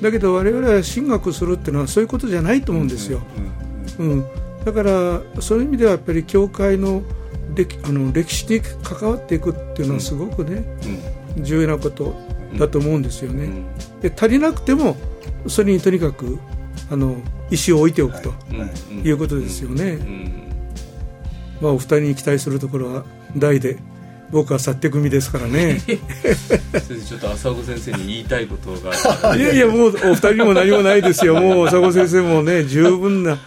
[0.00, 3.20] だけど我々は進学するっていうのはそういうことじゃないと思うんですよ、
[3.98, 4.24] うん。
[4.64, 7.02] だからそういう意味ではやっぱり教会の
[7.54, 10.64] 歴あの歴史に関わっていくっていうのはすごくね、
[11.36, 12.14] 重要なこと
[12.58, 13.50] だと思うんですよね、
[14.00, 14.96] で足りなくても
[15.46, 16.38] それにとにかく
[16.90, 17.16] あの
[17.50, 18.32] 石を置いておくと
[19.04, 19.10] い。
[19.10, 19.98] うことですよね。
[21.60, 23.04] まあ、お二人に期待するところは
[23.36, 23.78] 大で
[24.30, 25.78] 僕は去って組ですからね。
[25.86, 26.00] 先
[26.88, 29.36] 生ちょっと浅子先生に言いたいことが。
[29.36, 31.40] いやいやもうお二人にも何もないですよ。
[31.40, 33.38] もう浅子先生もね十分な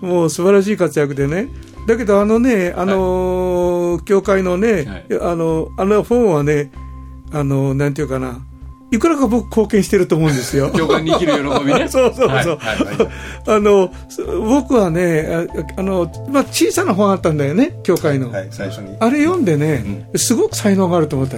[0.00, 1.48] もう素晴らしい活躍でね。
[1.86, 4.72] だけどあのねあの、はい、教会のね、
[5.10, 6.70] はい、あのあの本はね
[7.32, 8.40] あのなんていうかな
[8.90, 10.70] いくらか僕貢献してると思うんですよ。
[10.70, 11.88] 教会に生きる喜びね。
[11.92, 12.58] そうそうそう。
[13.46, 13.92] あの、
[14.46, 15.46] 僕はね、
[15.76, 18.30] あの、まあ、小さな本あったんだよね、教会の。
[18.30, 18.96] はい、最初に。
[18.98, 21.36] あれ読んでね、うん、すごく才能があると思った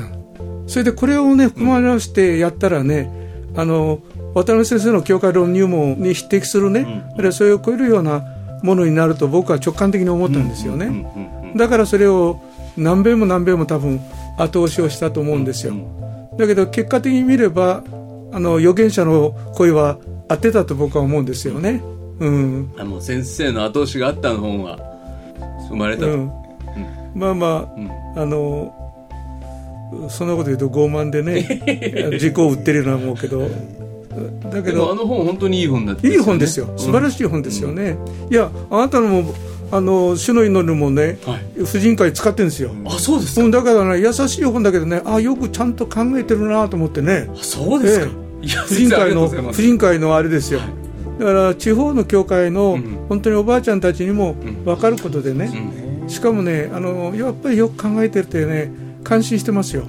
[0.66, 3.10] それでこれをね、含まれしてやったらね、
[3.56, 3.98] あの、
[4.34, 8.22] 渡辺先生の教会論入門に匹敵するね、うん、それを超えるような
[8.62, 11.50] ものになると僕は直感的に思ったんですよね、うん。
[11.50, 11.56] うん。
[11.56, 12.40] だからそれを
[12.76, 14.00] 何遍も何遍も多分
[14.38, 15.74] 後押しをしたと思うんですよ、
[16.40, 17.84] だけど結果的に見れば
[18.32, 19.98] あの預言者の声は
[20.28, 21.82] 合ってたと僕は思うんですよね。
[22.20, 24.78] うん、あもう先生の後押しがあったの本が
[25.68, 26.32] 生まれたと、うん、
[27.14, 27.72] まあま
[28.14, 28.76] あ、あの
[30.10, 31.46] そんなこと言うと傲慢でね
[32.12, 33.48] 自己を売ってるような思うけど。
[34.52, 36.68] だけでもあどの本本当にいい本だったいい本ですよ。
[36.76, 37.96] 素晴らししい本ですよね、
[38.28, 39.34] いやあなたのも
[39.72, 41.64] あの主の祈りもね、はい。
[41.64, 47.28] 婦人会使ってるんですよ、あそうですか、うん、だからね優しい本だけどねあよくちゃんと考えてるなと思ってね。
[47.32, 48.06] あそうですか、
[48.42, 50.60] えいや婦人会の婦人会のあれですよ。
[51.18, 53.06] だから地方の教会のん。
[53.08, 55.52] 本当におばあちゃんたちにも分かることでね、
[56.02, 56.08] うん。
[56.08, 58.72] しかもねあのやっぱりよく考えてるってね
[59.04, 59.84] 感心してますよ。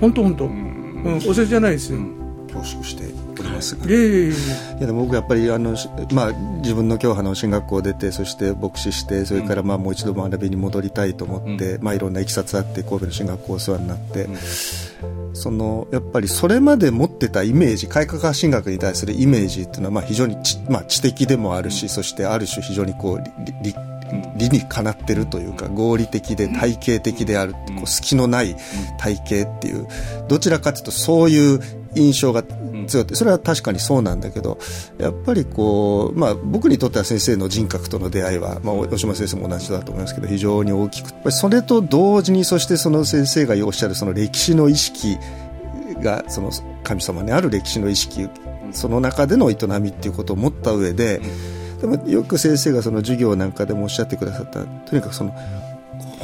[0.00, 0.44] 本当本当。
[0.44, 1.16] うん。
[1.26, 1.98] お世辞じゃないですよ、
[2.48, 3.03] 恐縮して
[3.72, 14.28] いやでも僕やっぱりあの、しまあ、自分の教派の進学校を出てそして牧師してそれからまあもう一度学びに戻りたいと思って、まあ、いろんないきさつあって神戸の進学校お世話になって、
[15.32, 23.22] そのやっぱりそれまで持ってたイメージ改革派進学に対するイメージっていうのはまあ非常に知,、まあ、知的でもあるし、そしてある種非常にこう
[23.62, 23.74] 理理
[24.36, 28.56] 理にかなってるというか合理的で体系的であるこう隙のない
[28.98, 29.88] 体系っていう
[30.28, 32.42] どちらかというとそういう印象が
[32.86, 34.58] 強くてそれは確かにそうなんだけど
[34.98, 45.16] やっぱりこう、まあ、僕にとっては先生の人格との出会いは、まあ、吉村先生も同じだと思いますけど非常に大きくそれと同時にそしてその先生がおっしゃるその歴史の意識
[46.00, 46.50] がその
[46.82, 48.28] 神様にある歴史の意識
[48.72, 51.20] その中での営みっていうことを持った上で、
[51.80, 55.34] でもよく先生がその授業なんかでもおっしゃってくださったとにかくその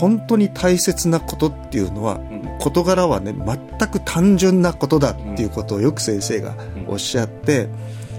[0.00, 2.20] 本当に大切なことっていうのは、
[2.58, 6.54] 事柄はね全く単純なことだっていうことをよく先生が
[6.86, 7.68] おっしゃって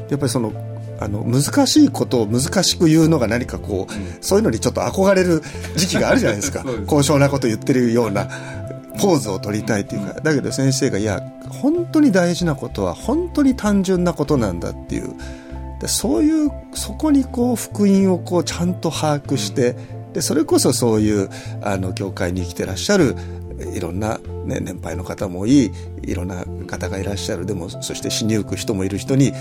[0.09, 0.53] やっぱりその
[0.99, 5.41] あの難しいことを難しく言うのが何かこう、そういうのにちょっと憧れる
[5.75, 6.61] 時期があるじゃないですか。
[6.69, 6.81] です。
[6.85, 8.27] 高尚なこと言ってるような
[8.99, 15.15] ポーズを取りたいというか、だけど先生がいや本当に大事なことは本当に単純なことなんだっていう。
[15.79, 19.75] でそういうそこにこう福音をこうちゃんと把握して、
[20.13, 21.29] でそれこそそういう
[21.61, 23.15] あの教会に生きてらっしゃる
[23.73, 25.71] いろんな、ね、年配の方もいい
[26.03, 27.45] いろんな方がいらっしゃる。
[27.45, 29.33] でもそして死にゆく人もいる人に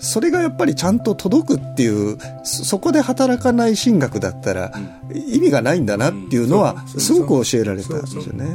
[0.00, 4.72] それがやっぱりちゃんと届くっていうそそこで働かない神学だったら
[5.12, 8.46] 意味がないんだなっていうのはすごく教えられたんですよね。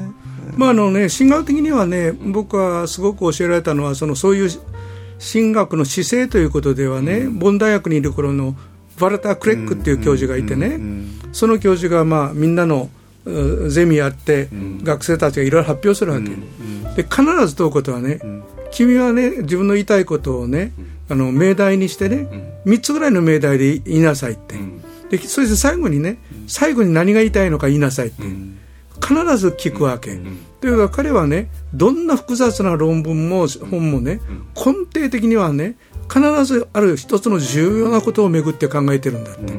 [0.56, 4.49] まああのね神学的にはね僕はすごく教えられたのはそのそういう
[5.19, 8.56] 神学の姿勢ということではね、ボン大学にいる頃の
[8.99, 10.79] バルター・クレックっていう教授がいてね、
[11.31, 12.89] その教授がまあみんなの
[13.25, 14.49] うゼミやって、
[14.83, 16.29] 学生たちがいろいろ発表するわけ、
[16.95, 18.19] で必ず問うことはね、
[18.71, 20.73] 君はね自分の言いたいことをね、
[21.09, 24.55] あの命題にしてね、3つぐらいの命題で言いなさいって、
[25.09, 28.23] でそして最後にね最後に何が言いたいのか言いなさいって、
[29.01, 30.19] 必ず聞くわけ、
[30.62, 34.21] というか彼はねどんな複雑な論文も本もね、
[34.55, 35.75] 根底的にはね
[36.11, 39.53] 必ずある一つの重要なことをめぐって考えてるんだって、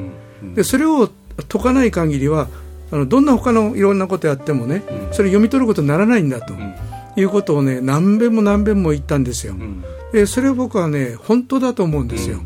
[0.57, 1.09] でそれを
[1.49, 2.49] 解かない限りは
[2.93, 4.83] あのどんな他のいろんなことやってもね、
[5.13, 6.55] それ読み取ることにならないんだと、
[7.17, 9.55] いうことをね何遍も何遍も言ったんですよ、
[10.13, 12.41] でそれを僕はね本当だと思うんですよ、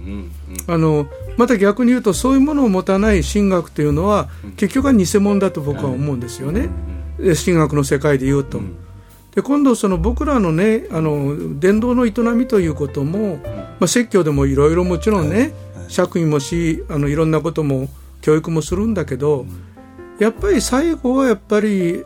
[0.66, 6.68] あのまた逆に言うとそういうものを持たない神学というのは結局は偽物だと僕は思うんですよね、
[7.18, 8.60] で神学の世界で言うと、
[9.34, 13.36] で今度その僕らのねあの伝道の営みということも、
[13.80, 15.52] まあ、説教でもいろいろもちろんね、
[15.88, 17.88] 釈位もしあのいろんなことも
[18.22, 19.44] 教育もするんだけど、
[20.20, 22.04] やっぱり最後はやっぱり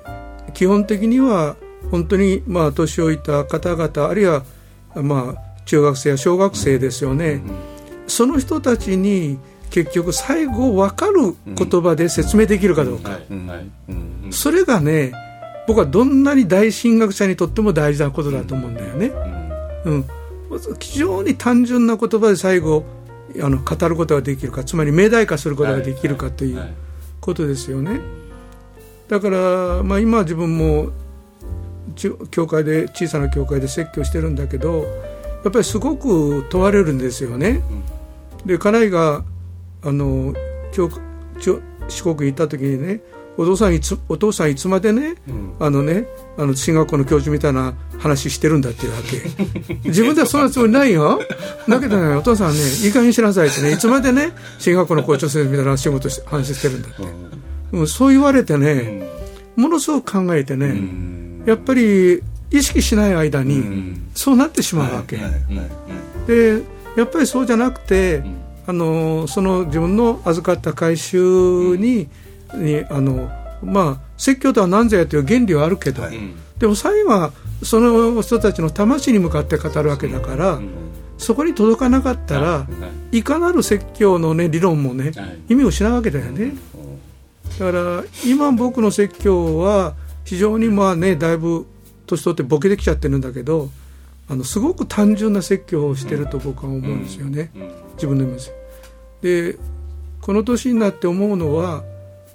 [0.55, 1.57] 基本的には
[1.91, 4.45] 本当にまあ年老いた方々あるいは
[4.95, 7.43] まあ中学生や小学生ですよね、
[8.07, 9.38] その人たちに
[9.69, 13.19] 結局最後分かる言葉で説明できるかどうか、
[14.31, 15.12] それがね
[15.68, 19.12] 僕はどんなに大神学者にとっても大事なことだと思うんだよね、
[19.84, 20.05] うん、
[20.80, 22.86] 非常に単純な言葉で最後
[23.38, 26.74] あの語ることができるかつまり命題化することができるかという
[27.20, 28.01] ことですよね。
[29.09, 30.88] だから、まあ、今自分も
[31.97, 34.84] ち教会で小さな教会で説教してるんだけど
[35.45, 37.62] やっぱりすごく問われるんですよね、
[38.47, 39.22] で家内が
[39.82, 40.32] あの
[40.72, 40.88] 四
[42.03, 43.03] 国に行った時にね
[43.39, 45.14] お父さんいつお父さんいつまでね、
[45.61, 49.78] あのねあの進学校の教授みたいな話してるんだっていうわけ。
[49.89, 51.20] 自分ではそんなつもりないよ。
[51.68, 57.03] だけどねお父さんねいい加減にしなさいってねいつまでね進学校の校長先生みたいな仕事し話してるんだって、
[57.72, 57.86] うん。
[57.86, 59.09] そう言われてね、
[59.55, 60.76] ものすごく考えてね、
[61.47, 62.20] やっぱり
[62.51, 65.20] 意識しない間にそうなってしまうわけ、
[66.26, 66.61] で
[66.97, 68.24] やっぱりそうじゃなくて、
[68.66, 72.09] あのその自分の預かった回収に,、
[72.55, 73.30] にあの
[73.62, 76.03] まあ、説教とは何ぞやという原理はあるけど、
[76.59, 77.32] でも最後は
[77.64, 80.61] その人たちの魂に向かって語るわけだから、
[81.18, 82.68] そこに届かなかったら、
[83.11, 83.24] い。
[83.24, 85.11] かなる説教の、ね、理論もね、
[85.49, 86.55] 意味を失うわけだよね。
[87.59, 89.94] だから今僕の説教は
[90.24, 91.66] 非常にまあねだいぶ
[92.07, 93.68] 年取ってボケてきちゃってるんだけど
[94.28, 97.51] あのすごく単純な説教をしてると僕は思うんですよね、
[97.94, 98.53] 自分で見ます
[99.22, 99.57] で
[100.20, 101.82] この年になって思うのは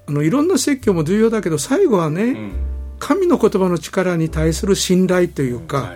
[0.07, 2.51] あのいろんな説教も重要だけど最後はね、
[2.99, 5.93] 神の言葉の力に対する信頼というか、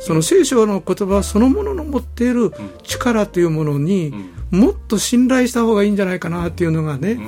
[0.00, 4.12] その聖書の言葉そのものの持っている力というものに、
[4.50, 7.18] もっと信頼した方がいいんじゃないかなっていうのがね、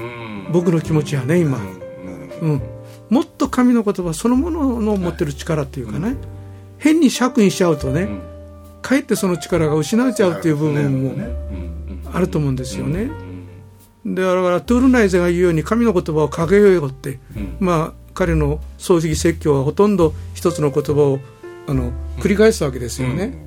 [0.53, 1.59] 僕の気持ちやね今、
[2.43, 2.63] うん、
[3.11, 6.17] もっと神の言葉そのものの持ってる力っていうかね、
[6.79, 8.09] 変に借金しちゃうとね、
[8.83, 11.15] かえってその力が失われちゃうっていう部分も
[12.13, 13.11] あると思うんですよね。
[14.07, 17.19] だからトゥールナイゼが言うように神の言葉を掲げようって、
[17.59, 21.19] まあ彼の葬式説教はほとんど一つの言葉を
[21.67, 23.47] あの繰り返すわけですよね。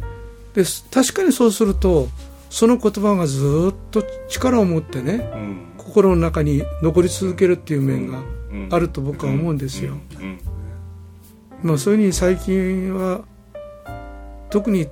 [0.53, 2.08] で確かにそうすると
[2.49, 5.30] その言葉がずっと力を持ってね、
[5.78, 8.22] 心の中に残り続けるっていう面が
[8.72, 9.97] あると僕は思うんですよ。
[11.62, 13.22] まあそういうふうに最近は
[14.49, 14.88] 特に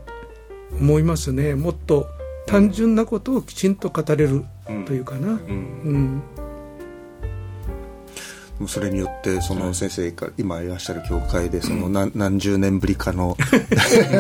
[0.80, 1.56] 思いますね。
[1.56, 2.08] もっと
[2.46, 4.44] 単純なことをきちんと語れる
[4.86, 5.30] というかな。
[5.30, 6.22] うん。
[8.68, 13.38] それによってその先生が今いらっしゃる教会でその何,、何十年ぶりかの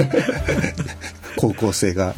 [1.37, 2.15] 高校生が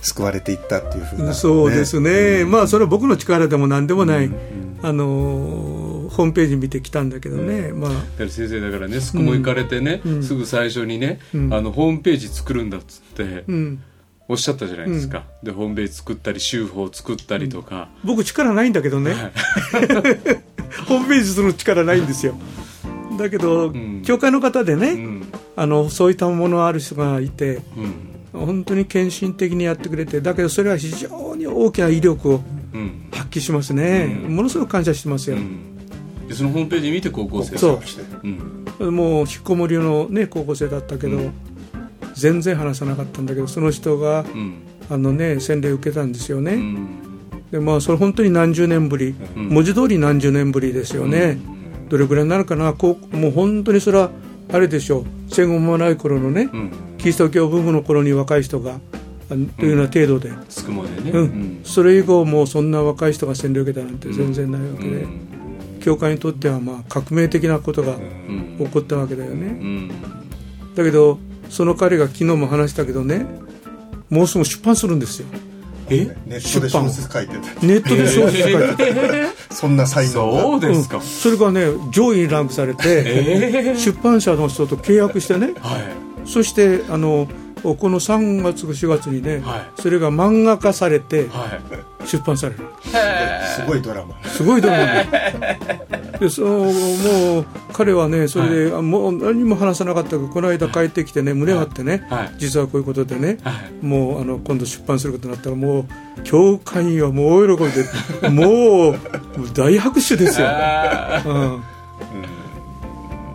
[0.00, 4.32] 救われていったっていうふうな、ね、そうですね、うん、まあそれは僕の力でも何でもない、うん。
[4.32, 5.04] うん、あの
[6.10, 7.90] ホームページ見てきたんだけどね、うん、まあ、
[8.28, 13.44] 先生だからね宿も行かれてね、うん、すぐ最初にね、あのホームページ作るんだっつって、
[14.28, 19.14] おっしゃったじゃないですか、でホームページ作ったり週報作ったりとか、僕力ないんだけどね、
[20.88, 22.34] ホームページする力ないんですよ。
[23.18, 23.72] だけど、
[24.04, 25.22] 教会の方でね、
[25.54, 27.62] あのそういったものある人がいて、
[28.32, 32.40] 本当に献身的にやってくれてだけどそれは非常に大きな威力を
[33.12, 35.38] 発揮しますね、ものすごく感謝してますよ、
[36.28, 37.80] でそのホームページ見て高校生そ
[38.80, 41.30] う、もう引っこもりの、ね、高校生だったけど、
[42.16, 44.24] 全然話さなかったんだけどその人が、
[44.90, 46.58] あのね、洗礼受けたんですよね、
[47.50, 51.38] でまあ、それ本当に何十年ぶり、文字通り何十年ぶりですよね、
[51.88, 52.72] どれぐらいになるかな。
[52.72, 54.10] こうもう本当にそれは
[54.52, 55.04] あれでしょう。
[55.28, 56.48] 戦後間もない頃のね、
[56.98, 58.80] キリスト教ブームの頃に若い人が
[59.28, 60.30] というような程度で、
[61.10, 61.60] うん。
[61.64, 65.06] それ以降もうそんな若い人が洗礼を受けたなんて全然ないわけで、
[65.80, 67.96] 教会にとってはまあ革命的なことが
[68.58, 69.90] 起こったわけだよね、
[70.74, 71.18] だけど
[71.50, 73.26] その彼が昨日も話したけどね
[74.10, 75.26] もうすぐ出版するんですよ。
[75.88, 76.16] え？
[76.26, 78.94] ネットで小説書いてたネットで小説書いて
[79.48, 87.28] た そんな才能そうですか、うん、それがね上位にランクされて、出版社の人と契約してね、はい、そしてあの
[87.62, 91.28] この3月4月にね、はい、それが漫画化されて、
[92.04, 94.22] 出版される、すごいドラマ。
[94.24, 95.04] すごいドラマ。
[96.18, 103.38] ででそのもう彼はねそれで、はい、もう何も話さなかったけどこの間帰ってきてね胸張ってね、はい、実はこういうことでね、
[103.82, 107.70] もうあの今度出版することになったらもう教会員はもう大喜び
[108.22, 108.98] で もう
[109.52, 111.62] 大拍手ですよ、うん。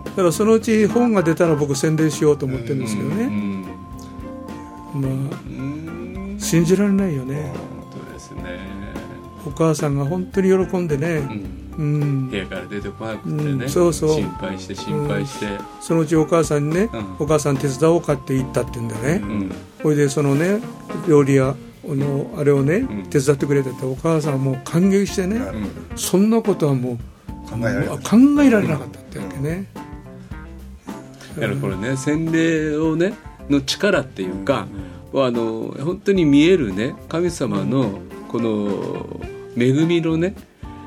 [0.04, 3.61] だからそのうち本が出たら僕宣伝しようと思ってるんですけどね、
[4.94, 7.52] まあ信じられないよね。
[7.80, 8.42] 本当ですね。
[9.46, 11.28] お母さんが本当に喜んでね、
[11.76, 14.10] うん、部屋から出てこなくてね、うん、そうそう。
[14.10, 16.88] 心配して心配して、うん、そのうちお母さんにね、
[17.18, 19.48] お母さん手伝おうかって言ったって言うんだよね、
[19.82, 20.60] それでそのね
[21.08, 25.40] 料理やのあれをね、手伝ってくれててお母さんはもう感激してね、
[25.96, 26.96] そんなことはもう
[27.50, 29.66] 考えられな考えられなかったってわけね、
[31.34, 33.14] だからこれね洗礼をね
[33.48, 34.66] の力っていうか、
[35.14, 39.20] あの本当に見えるね神様のこの
[39.56, 40.34] 恵みのね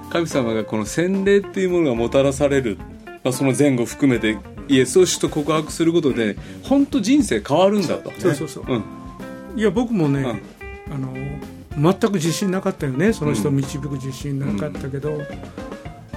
[0.09, 2.77] 神様がこの洗礼っていうものがもたらされる、
[3.23, 4.37] まあ、その前後含めて
[4.67, 8.11] イエスを主と告白することで本当人生変わるんだと。
[8.19, 10.41] そうそうそう、うん、いや僕もね、
[10.87, 15.25] うん、あの全く自信なかったよねその人を導く自信なかったけど、うん、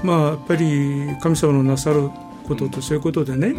[0.02, 2.08] まあやっぱり神様のなさる
[2.46, 3.54] こととそういうことでね、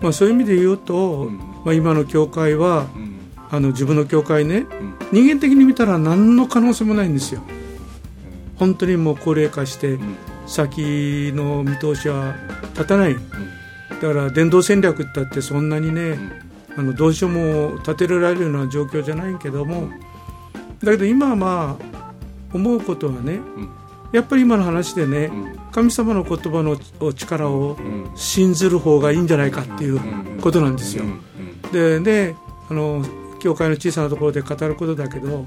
[0.00, 1.30] まあ、そういう意味で言うと、
[1.64, 2.86] まあ、今の教会は、
[3.50, 4.66] あの自分の教会ね、
[5.12, 7.42] 人間的に見たら何の可能性もないんですよ。
[8.56, 9.98] 本当にもう高齢化して、
[10.46, 12.34] 先の見通しは
[12.74, 16.18] 立たない、だから伝道戦略だってそんなにね、
[16.76, 19.88] あのどうしようも立てられるような状況じゃないけども
[20.80, 22.14] だけど今はまあ
[22.54, 23.40] 思うことはね、
[24.12, 25.58] やっぱり今の話でね、ん。
[25.72, 26.78] 神様の言葉の
[27.12, 28.12] 力をん。
[28.14, 30.00] 信ずる方がいいんじゃないかっていう
[30.40, 31.04] ことなんですよ。
[31.72, 32.34] でで
[32.70, 33.04] あの
[33.40, 35.44] 教会の小さなところで語ることだけど、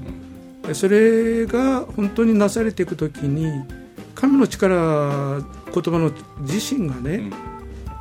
[0.72, 3.46] それが本当になされていくときに
[4.14, 5.40] 神の力
[5.74, 6.10] 言葉の
[6.40, 7.30] 自身がね、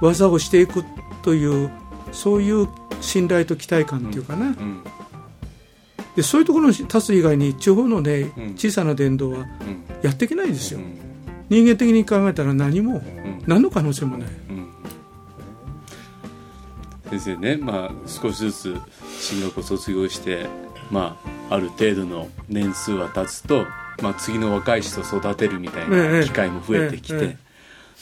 [0.01, 0.84] 技をしていく
[1.24, 1.72] という
[2.11, 2.67] そういう
[3.01, 4.84] 信頼と期待感っていうかな、うん。
[6.15, 8.53] でそういうところに立つ以外に地方のねうん。
[8.55, 9.45] 小さな伝道はうん。
[10.01, 10.97] やっていけないですよ、うん。
[11.49, 13.01] 人間的に考えたら何も、
[13.45, 14.30] 何の可能性もない、
[17.12, 18.78] 先生ね、まあ、少しずつ
[19.20, 20.45] 進学を卒業して、
[20.89, 23.66] まあ、ある程度の年数は経つと、
[24.01, 27.38] まあ、次の若い人を育てるみたいええな機会も増えてきて、え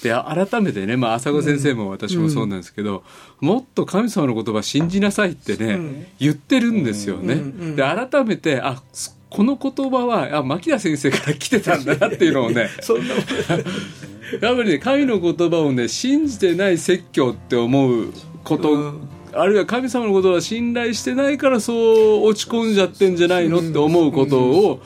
[0.03, 3.03] で改めてね、まあ、浅子先生も私もそうなんですけど、
[3.41, 6.05] もっと神様の言葉信じなさいってね、うん。
[6.19, 7.33] 言ってるんですよね。
[7.33, 8.81] うんうんで改めてあ
[9.29, 18.11] この言葉はあ牧田先生から来てたんだなっていうのをね そんなやっぱりね神の言葉をね信じてない説教って思う
[18.43, 19.09] こと、うん。
[19.33, 24.81] あるいは神様のことは信頼してないからそう落ち込んじゃってんじゃないのって思うことを、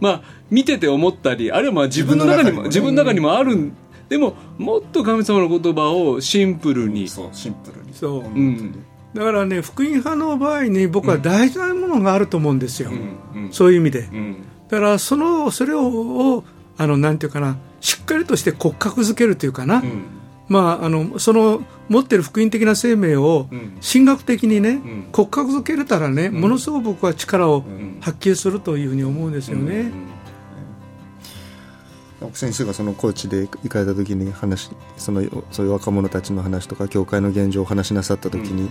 [0.00, 3.72] まあ見てて思ったりあるいはまあ自分の中にも自分の中にもあるん
[4.08, 7.92] でももっと神様の言葉をシンプルに、そうシンプルに。
[7.94, 8.20] そう。
[8.20, 8.84] うん。
[9.14, 12.94] だからね福音派の場合に僕は大事なものがあると思うんですよ、う
[13.38, 13.52] んうん。
[13.52, 14.44] そういう意味で、うん。
[14.68, 15.88] だからそのそれを
[16.36, 16.44] を
[16.76, 20.04] あのなんていうかなしっかりとして骨格づけるというかな、うん
[20.48, 23.78] まあ、あのその持ってる福音的な生命をうん。
[23.80, 25.08] 神学的にね、ん。
[25.12, 27.98] 骨格づけれたらね、ものすごく僕は力をん。
[28.00, 29.90] 発揮するというふうに思うんですよね。
[32.32, 38.70] 先生がその高知で行かれた時に話そのそういう若者たちの話とか教会の現状を話しなさった時に、やっ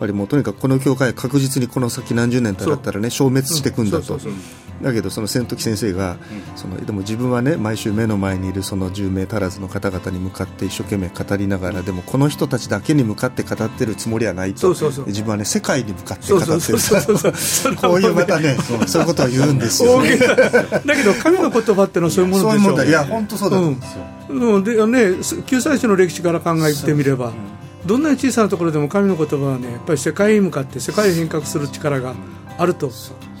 [0.00, 4.02] ぱりもうとにかくこの教会確実にこの先何十年経ったらね消滅していくんだと。
[4.02, 4.40] そうそうそう
[4.80, 6.16] だけどその千時先生が、
[6.56, 14.60] そのでも自分はね毎週目の前にいるその10名足らずの方々に向かって一生懸命語りながらでもこの人たちだけに向かって語ってるつもりはないと。
[14.60, 15.06] そうそうそう。
[15.06, 17.76] 自分はね世界に向かって語ってる。
[17.76, 18.56] こういうまたね
[18.86, 19.02] そう。
[19.02, 20.00] いうことを言うんですよ。
[20.02, 24.64] ねだけど神の言葉ってのはそういうものでしょいや本当そうだと思うんですよ、うん。
[24.64, 25.16] でね、
[25.46, 27.32] 救済主の歴史から考えてみれば、
[27.86, 32.14] どんなに小さなところでも神の言葉はねやっぱり世界に向かって世界を変革する力が
[32.58, 32.90] あると、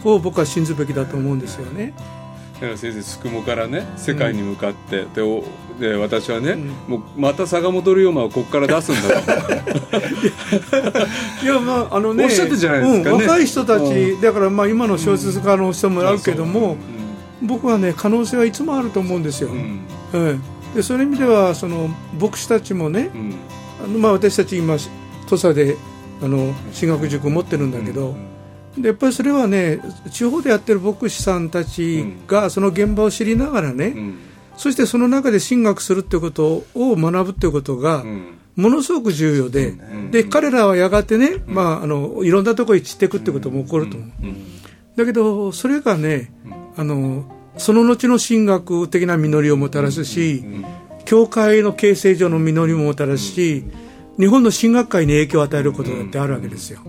[0.04, 1.94] を僕は信ずべきだと思うんですよね。
[2.54, 5.42] だから先生すくもからね世界に向かって、でお
[5.80, 6.54] で私はね、
[6.86, 9.52] もうまた坂本龍馬をここから出すんだと。
[11.44, 13.16] いやまああのねおっしゃってじゃないですかね。
[13.16, 16.76] うん若い人たち、だからまあ今の小説家の人もあるけども、
[17.42, 19.48] 僕はね可能性はいつもあると思うんですよ。
[19.48, 19.80] うん。
[20.14, 23.34] ええでそういう意味ではその牧師たちもね、うん。
[23.84, 24.76] あのまあ私たち今
[25.26, 25.76] 土佐で
[26.22, 28.14] あの進学塾を持ってるんだけど、
[28.76, 34.18] でやっぱりそれはね地方でやってる牧師さんたちがその現場を知りながらね、うん。
[34.56, 38.38] そしてその中で進学するっていうことを学ぶっていうことがうん。
[38.54, 39.72] ものすごく重要で、
[40.10, 44.10] で彼らはやがてね、まあ、あのいろんなところに散っていくってことも起こると思う。
[44.94, 46.32] だけどそれがね、
[46.76, 47.24] あの
[47.56, 50.44] その後の進学的な実りをもたらすし、
[51.06, 53.64] 教会の形成上の実りももたらすし、
[54.18, 56.80] 日本の進学会に影響を与えることだってあるわけですよ。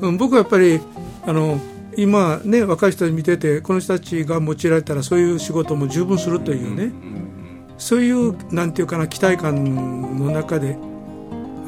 [0.00, 0.80] うん、僕はやっぱり
[1.26, 1.58] あの
[1.96, 6.92] 今ね若い人見ててこの人たちが用いられたらそういう仕事も十分するというね、
[7.78, 10.76] そういうなんていうかな期待感の中で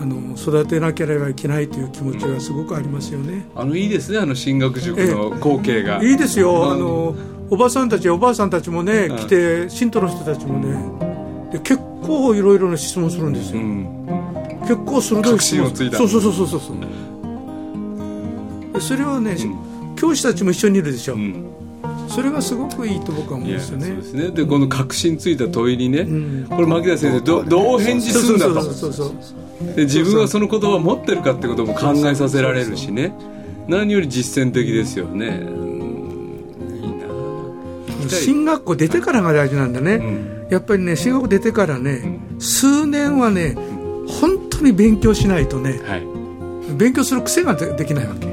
[0.01, 3.47] あの育てなければいけないという気持ちがすごくありますよね。
[3.57, 6.73] あのいいですねあの進学塾の光景が、いいですよ、うん。
[6.73, 7.17] あの
[7.51, 11.51] おばさんたちおばあさんたちもね、来て信徒の人たちもね。
[11.53, 14.07] で結構いろいろな質問するんですよ、うん。
[14.61, 15.65] 結構鋭い確質問。
[15.65, 15.97] 信をついた。
[15.97, 16.77] そうそうそうそうそう。
[16.81, 16.87] で
[18.81, 19.37] それはね、
[19.97, 21.45] 教師たちも一緒にいるでしょ、うん。
[22.09, 23.91] それがすごくいいと僕は思うんですよね。
[23.91, 24.31] ですね。
[24.31, 26.47] でこの確信ついた問いにね、ん。
[26.49, 28.63] これ牧田先生どどう返事するんだと。
[29.75, 33.13] で自分はその言葉を持ってるかってことも考えさせられるしね。
[33.67, 35.27] 何より実践的ですよね。
[35.27, 35.69] うん。
[38.03, 40.47] いい進学校出てからが大事なんだね、ん。
[40.51, 43.55] やっぱりね進学校出てからね、数年はね
[44.09, 46.07] 本当に勉強しないとねはい。
[46.77, 48.27] 勉強する癖がでできないわけ、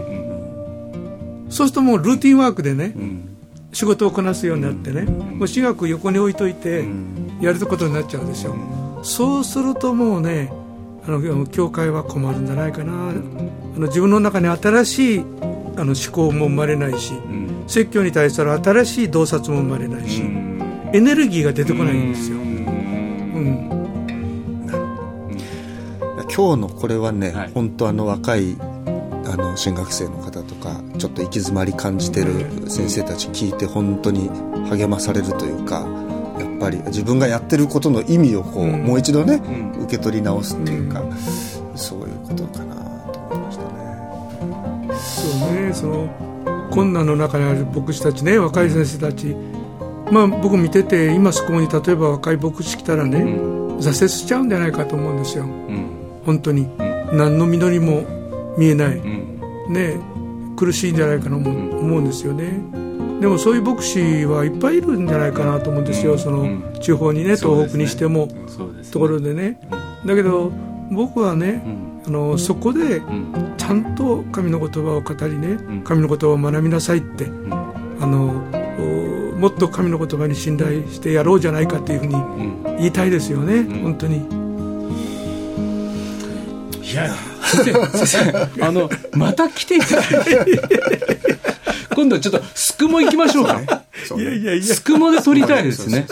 [1.55, 3.29] そうするともうルーティンワークでね、うん。
[3.71, 6.85] 仕事をこなすようになってね、もう私学横に置いといて
[7.41, 8.55] やることになっちゃうんですよ、
[9.03, 10.49] そうするともうね
[11.05, 13.13] あの教会は困るんじゃないかな、あ
[13.77, 15.23] の自分の中に新しいあ
[15.83, 17.11] の思考も生まれないし、
[17.67, 20.21] 説教に対する新しい洞察も生まれないし、
[20.93, 22.45] エネルギーが出てこないんですよ、うん。
[26.33, 27.51] 今日のこれはね、はい。
[27.53, 28.55] 本当あの若い
[29.27, 34.29] あの新学生の方とかかちょっと行き詰まり感じてる先生たち聞いて本当に
[34.69, 35.87] 励まされるというか
[36.39, 38.83] やっぱり自分がやってることの意味をこう、うん。
[38.83, 39.83] もう一度ね、ん。
[39.83, 41.03] 受け取り直すっていうか、
[41.75, 42.75] そういうことかな
[43.13, 44.99] と思いましたね。
[44.99, 49.35] そうねその困難の中にある牧師たちね若い先生たち。
[50.11, 53.19] まあ僕見てて今そこに例えば若い牧師来たらね、
[53.79, 55.45] 挫折しちゃうんじゃないかと思うんですよ。
[55.45, 55.87] うん。
[56.25, 56.67] 本当に、
[57.13, 58.03] 何の実りも
[58.57, 59.73] 見えない、うん。
[59.73, 60.14] ね
[60.55, 62.61] 苦しいんじゃないかな思う思うんですよね。
[63.21, 66.63] でもそういう牧師はいっぱいいるんじゃないかなと思うんですよ、そのうん。
[66.81, 68.27] 地方にね東北にしても、
[68.91, 69.59] ところでね。
[70.05, 70.51] だけど
[70.91, 71.63] 僕はね、
[72.05, 73.53] あのそこでうん。
[73.57, 75.81] ちゃんと神の言葉を語りね、ん。
[75.83, 77.25] 神の言葉を学びなさいって、
[78.01, 78.43] あの
[78.77, 82.77] おもっと神の言葉に信頼してやろうじゃないかっていうふうにうん。
[82.77, 84.17] 言いたいですよね、本当に。
[86.83, 87.09] いや
[87.55, 91.35] 先生先生あのまた来ていただいて。
[91.95, 93.57] 今度ちょっとスクモ行きましょうか。
[93.57, 93.65] ね。
[94.17, 94.63] いやいやいや。
[94.63, 96.05] スクモで撮りたいですね。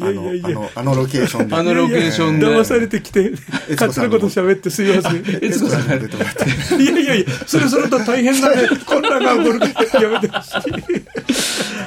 [0.00, 1.54] あのあのあのロケーションで。
[1.54, 2.46] あのロケーションで。
[2.46, 3.30] 騙されてきて。
[3.70, 5.20] 勝手なこと喋ってすいません。
[5.40, 6.82] 悦子さんが出てもらって。
[6.82, 7.26] いやいやいや。
[7.46, 9.68] それそれと大変だね混乱が起こるか
[9.98, 10.72] らやめてほしい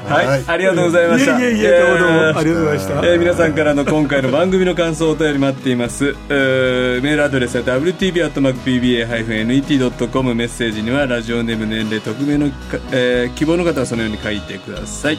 [0.06, 0.44] はい、はい。
[0.48, 1.40] ありがとうございました。
[1.40, 12.56] いやいやいやどうもどうもありがとうございました、えー皆さんからの今回の番組の感想をお便り待っています、えーメールアドレスは wtb.pba-net.com メッセージにはラジオネーム年齢匿名のか、
[12.92, 15.18] えー希望の方はそのように書いてください。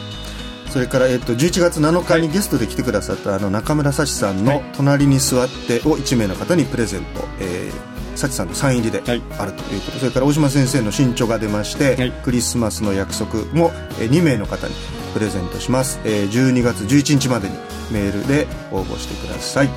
[0.69, 9.21] それから、えっと、11月7日にゲストで来てくださったあの中村幸さんの「隣に座って」を1名の方にプレゼント、えー幸さんのサイン入りではい。
[9.37, 12.11] あるということ、それから大島先生の新著が出まして、はい。
[12.11, 14.73] クリスマスの約束も、えー2名の方に
[15.13, 17.55] プレゼントします、えー12月11日までに
[17.91, 19.69] メールで応募してください。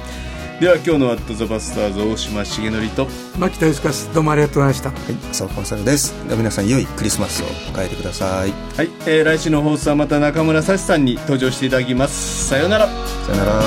[0.61, 3.07] では今日の「ワット・ザ・バスターズ」大島重則と
[3.39, 4.11] 牧田祐介です。
[4.13, 4.89] どうもありがとうございました。
[4.89, 4.99] はい。
[5.33, 6.13] そうコンサルです。
[6.27, 8.53] では皆さん良いクリスマスを迎えてください。
[8.77, 12.49] はい、えー来週の放送はまた中村幸さんに登場していただきます。
[12.49, 12.87] さようなら。
[12.87, 12.93] さ
[13.31, 13.63] よなら。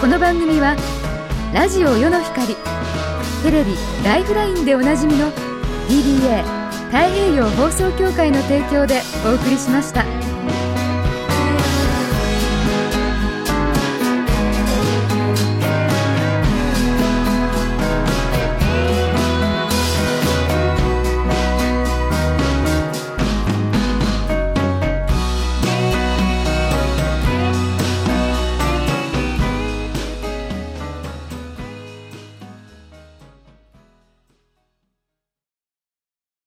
[0.00, 0.76] この番組は
[1.52, 2.56] ラジオ世の光
[3.42, 5.30] テレビ「ライフライン」でおなじみの
[5.86, 6.42] DBA
[6.86, 10.21] 太平洋放送協会の提供でお送りしました。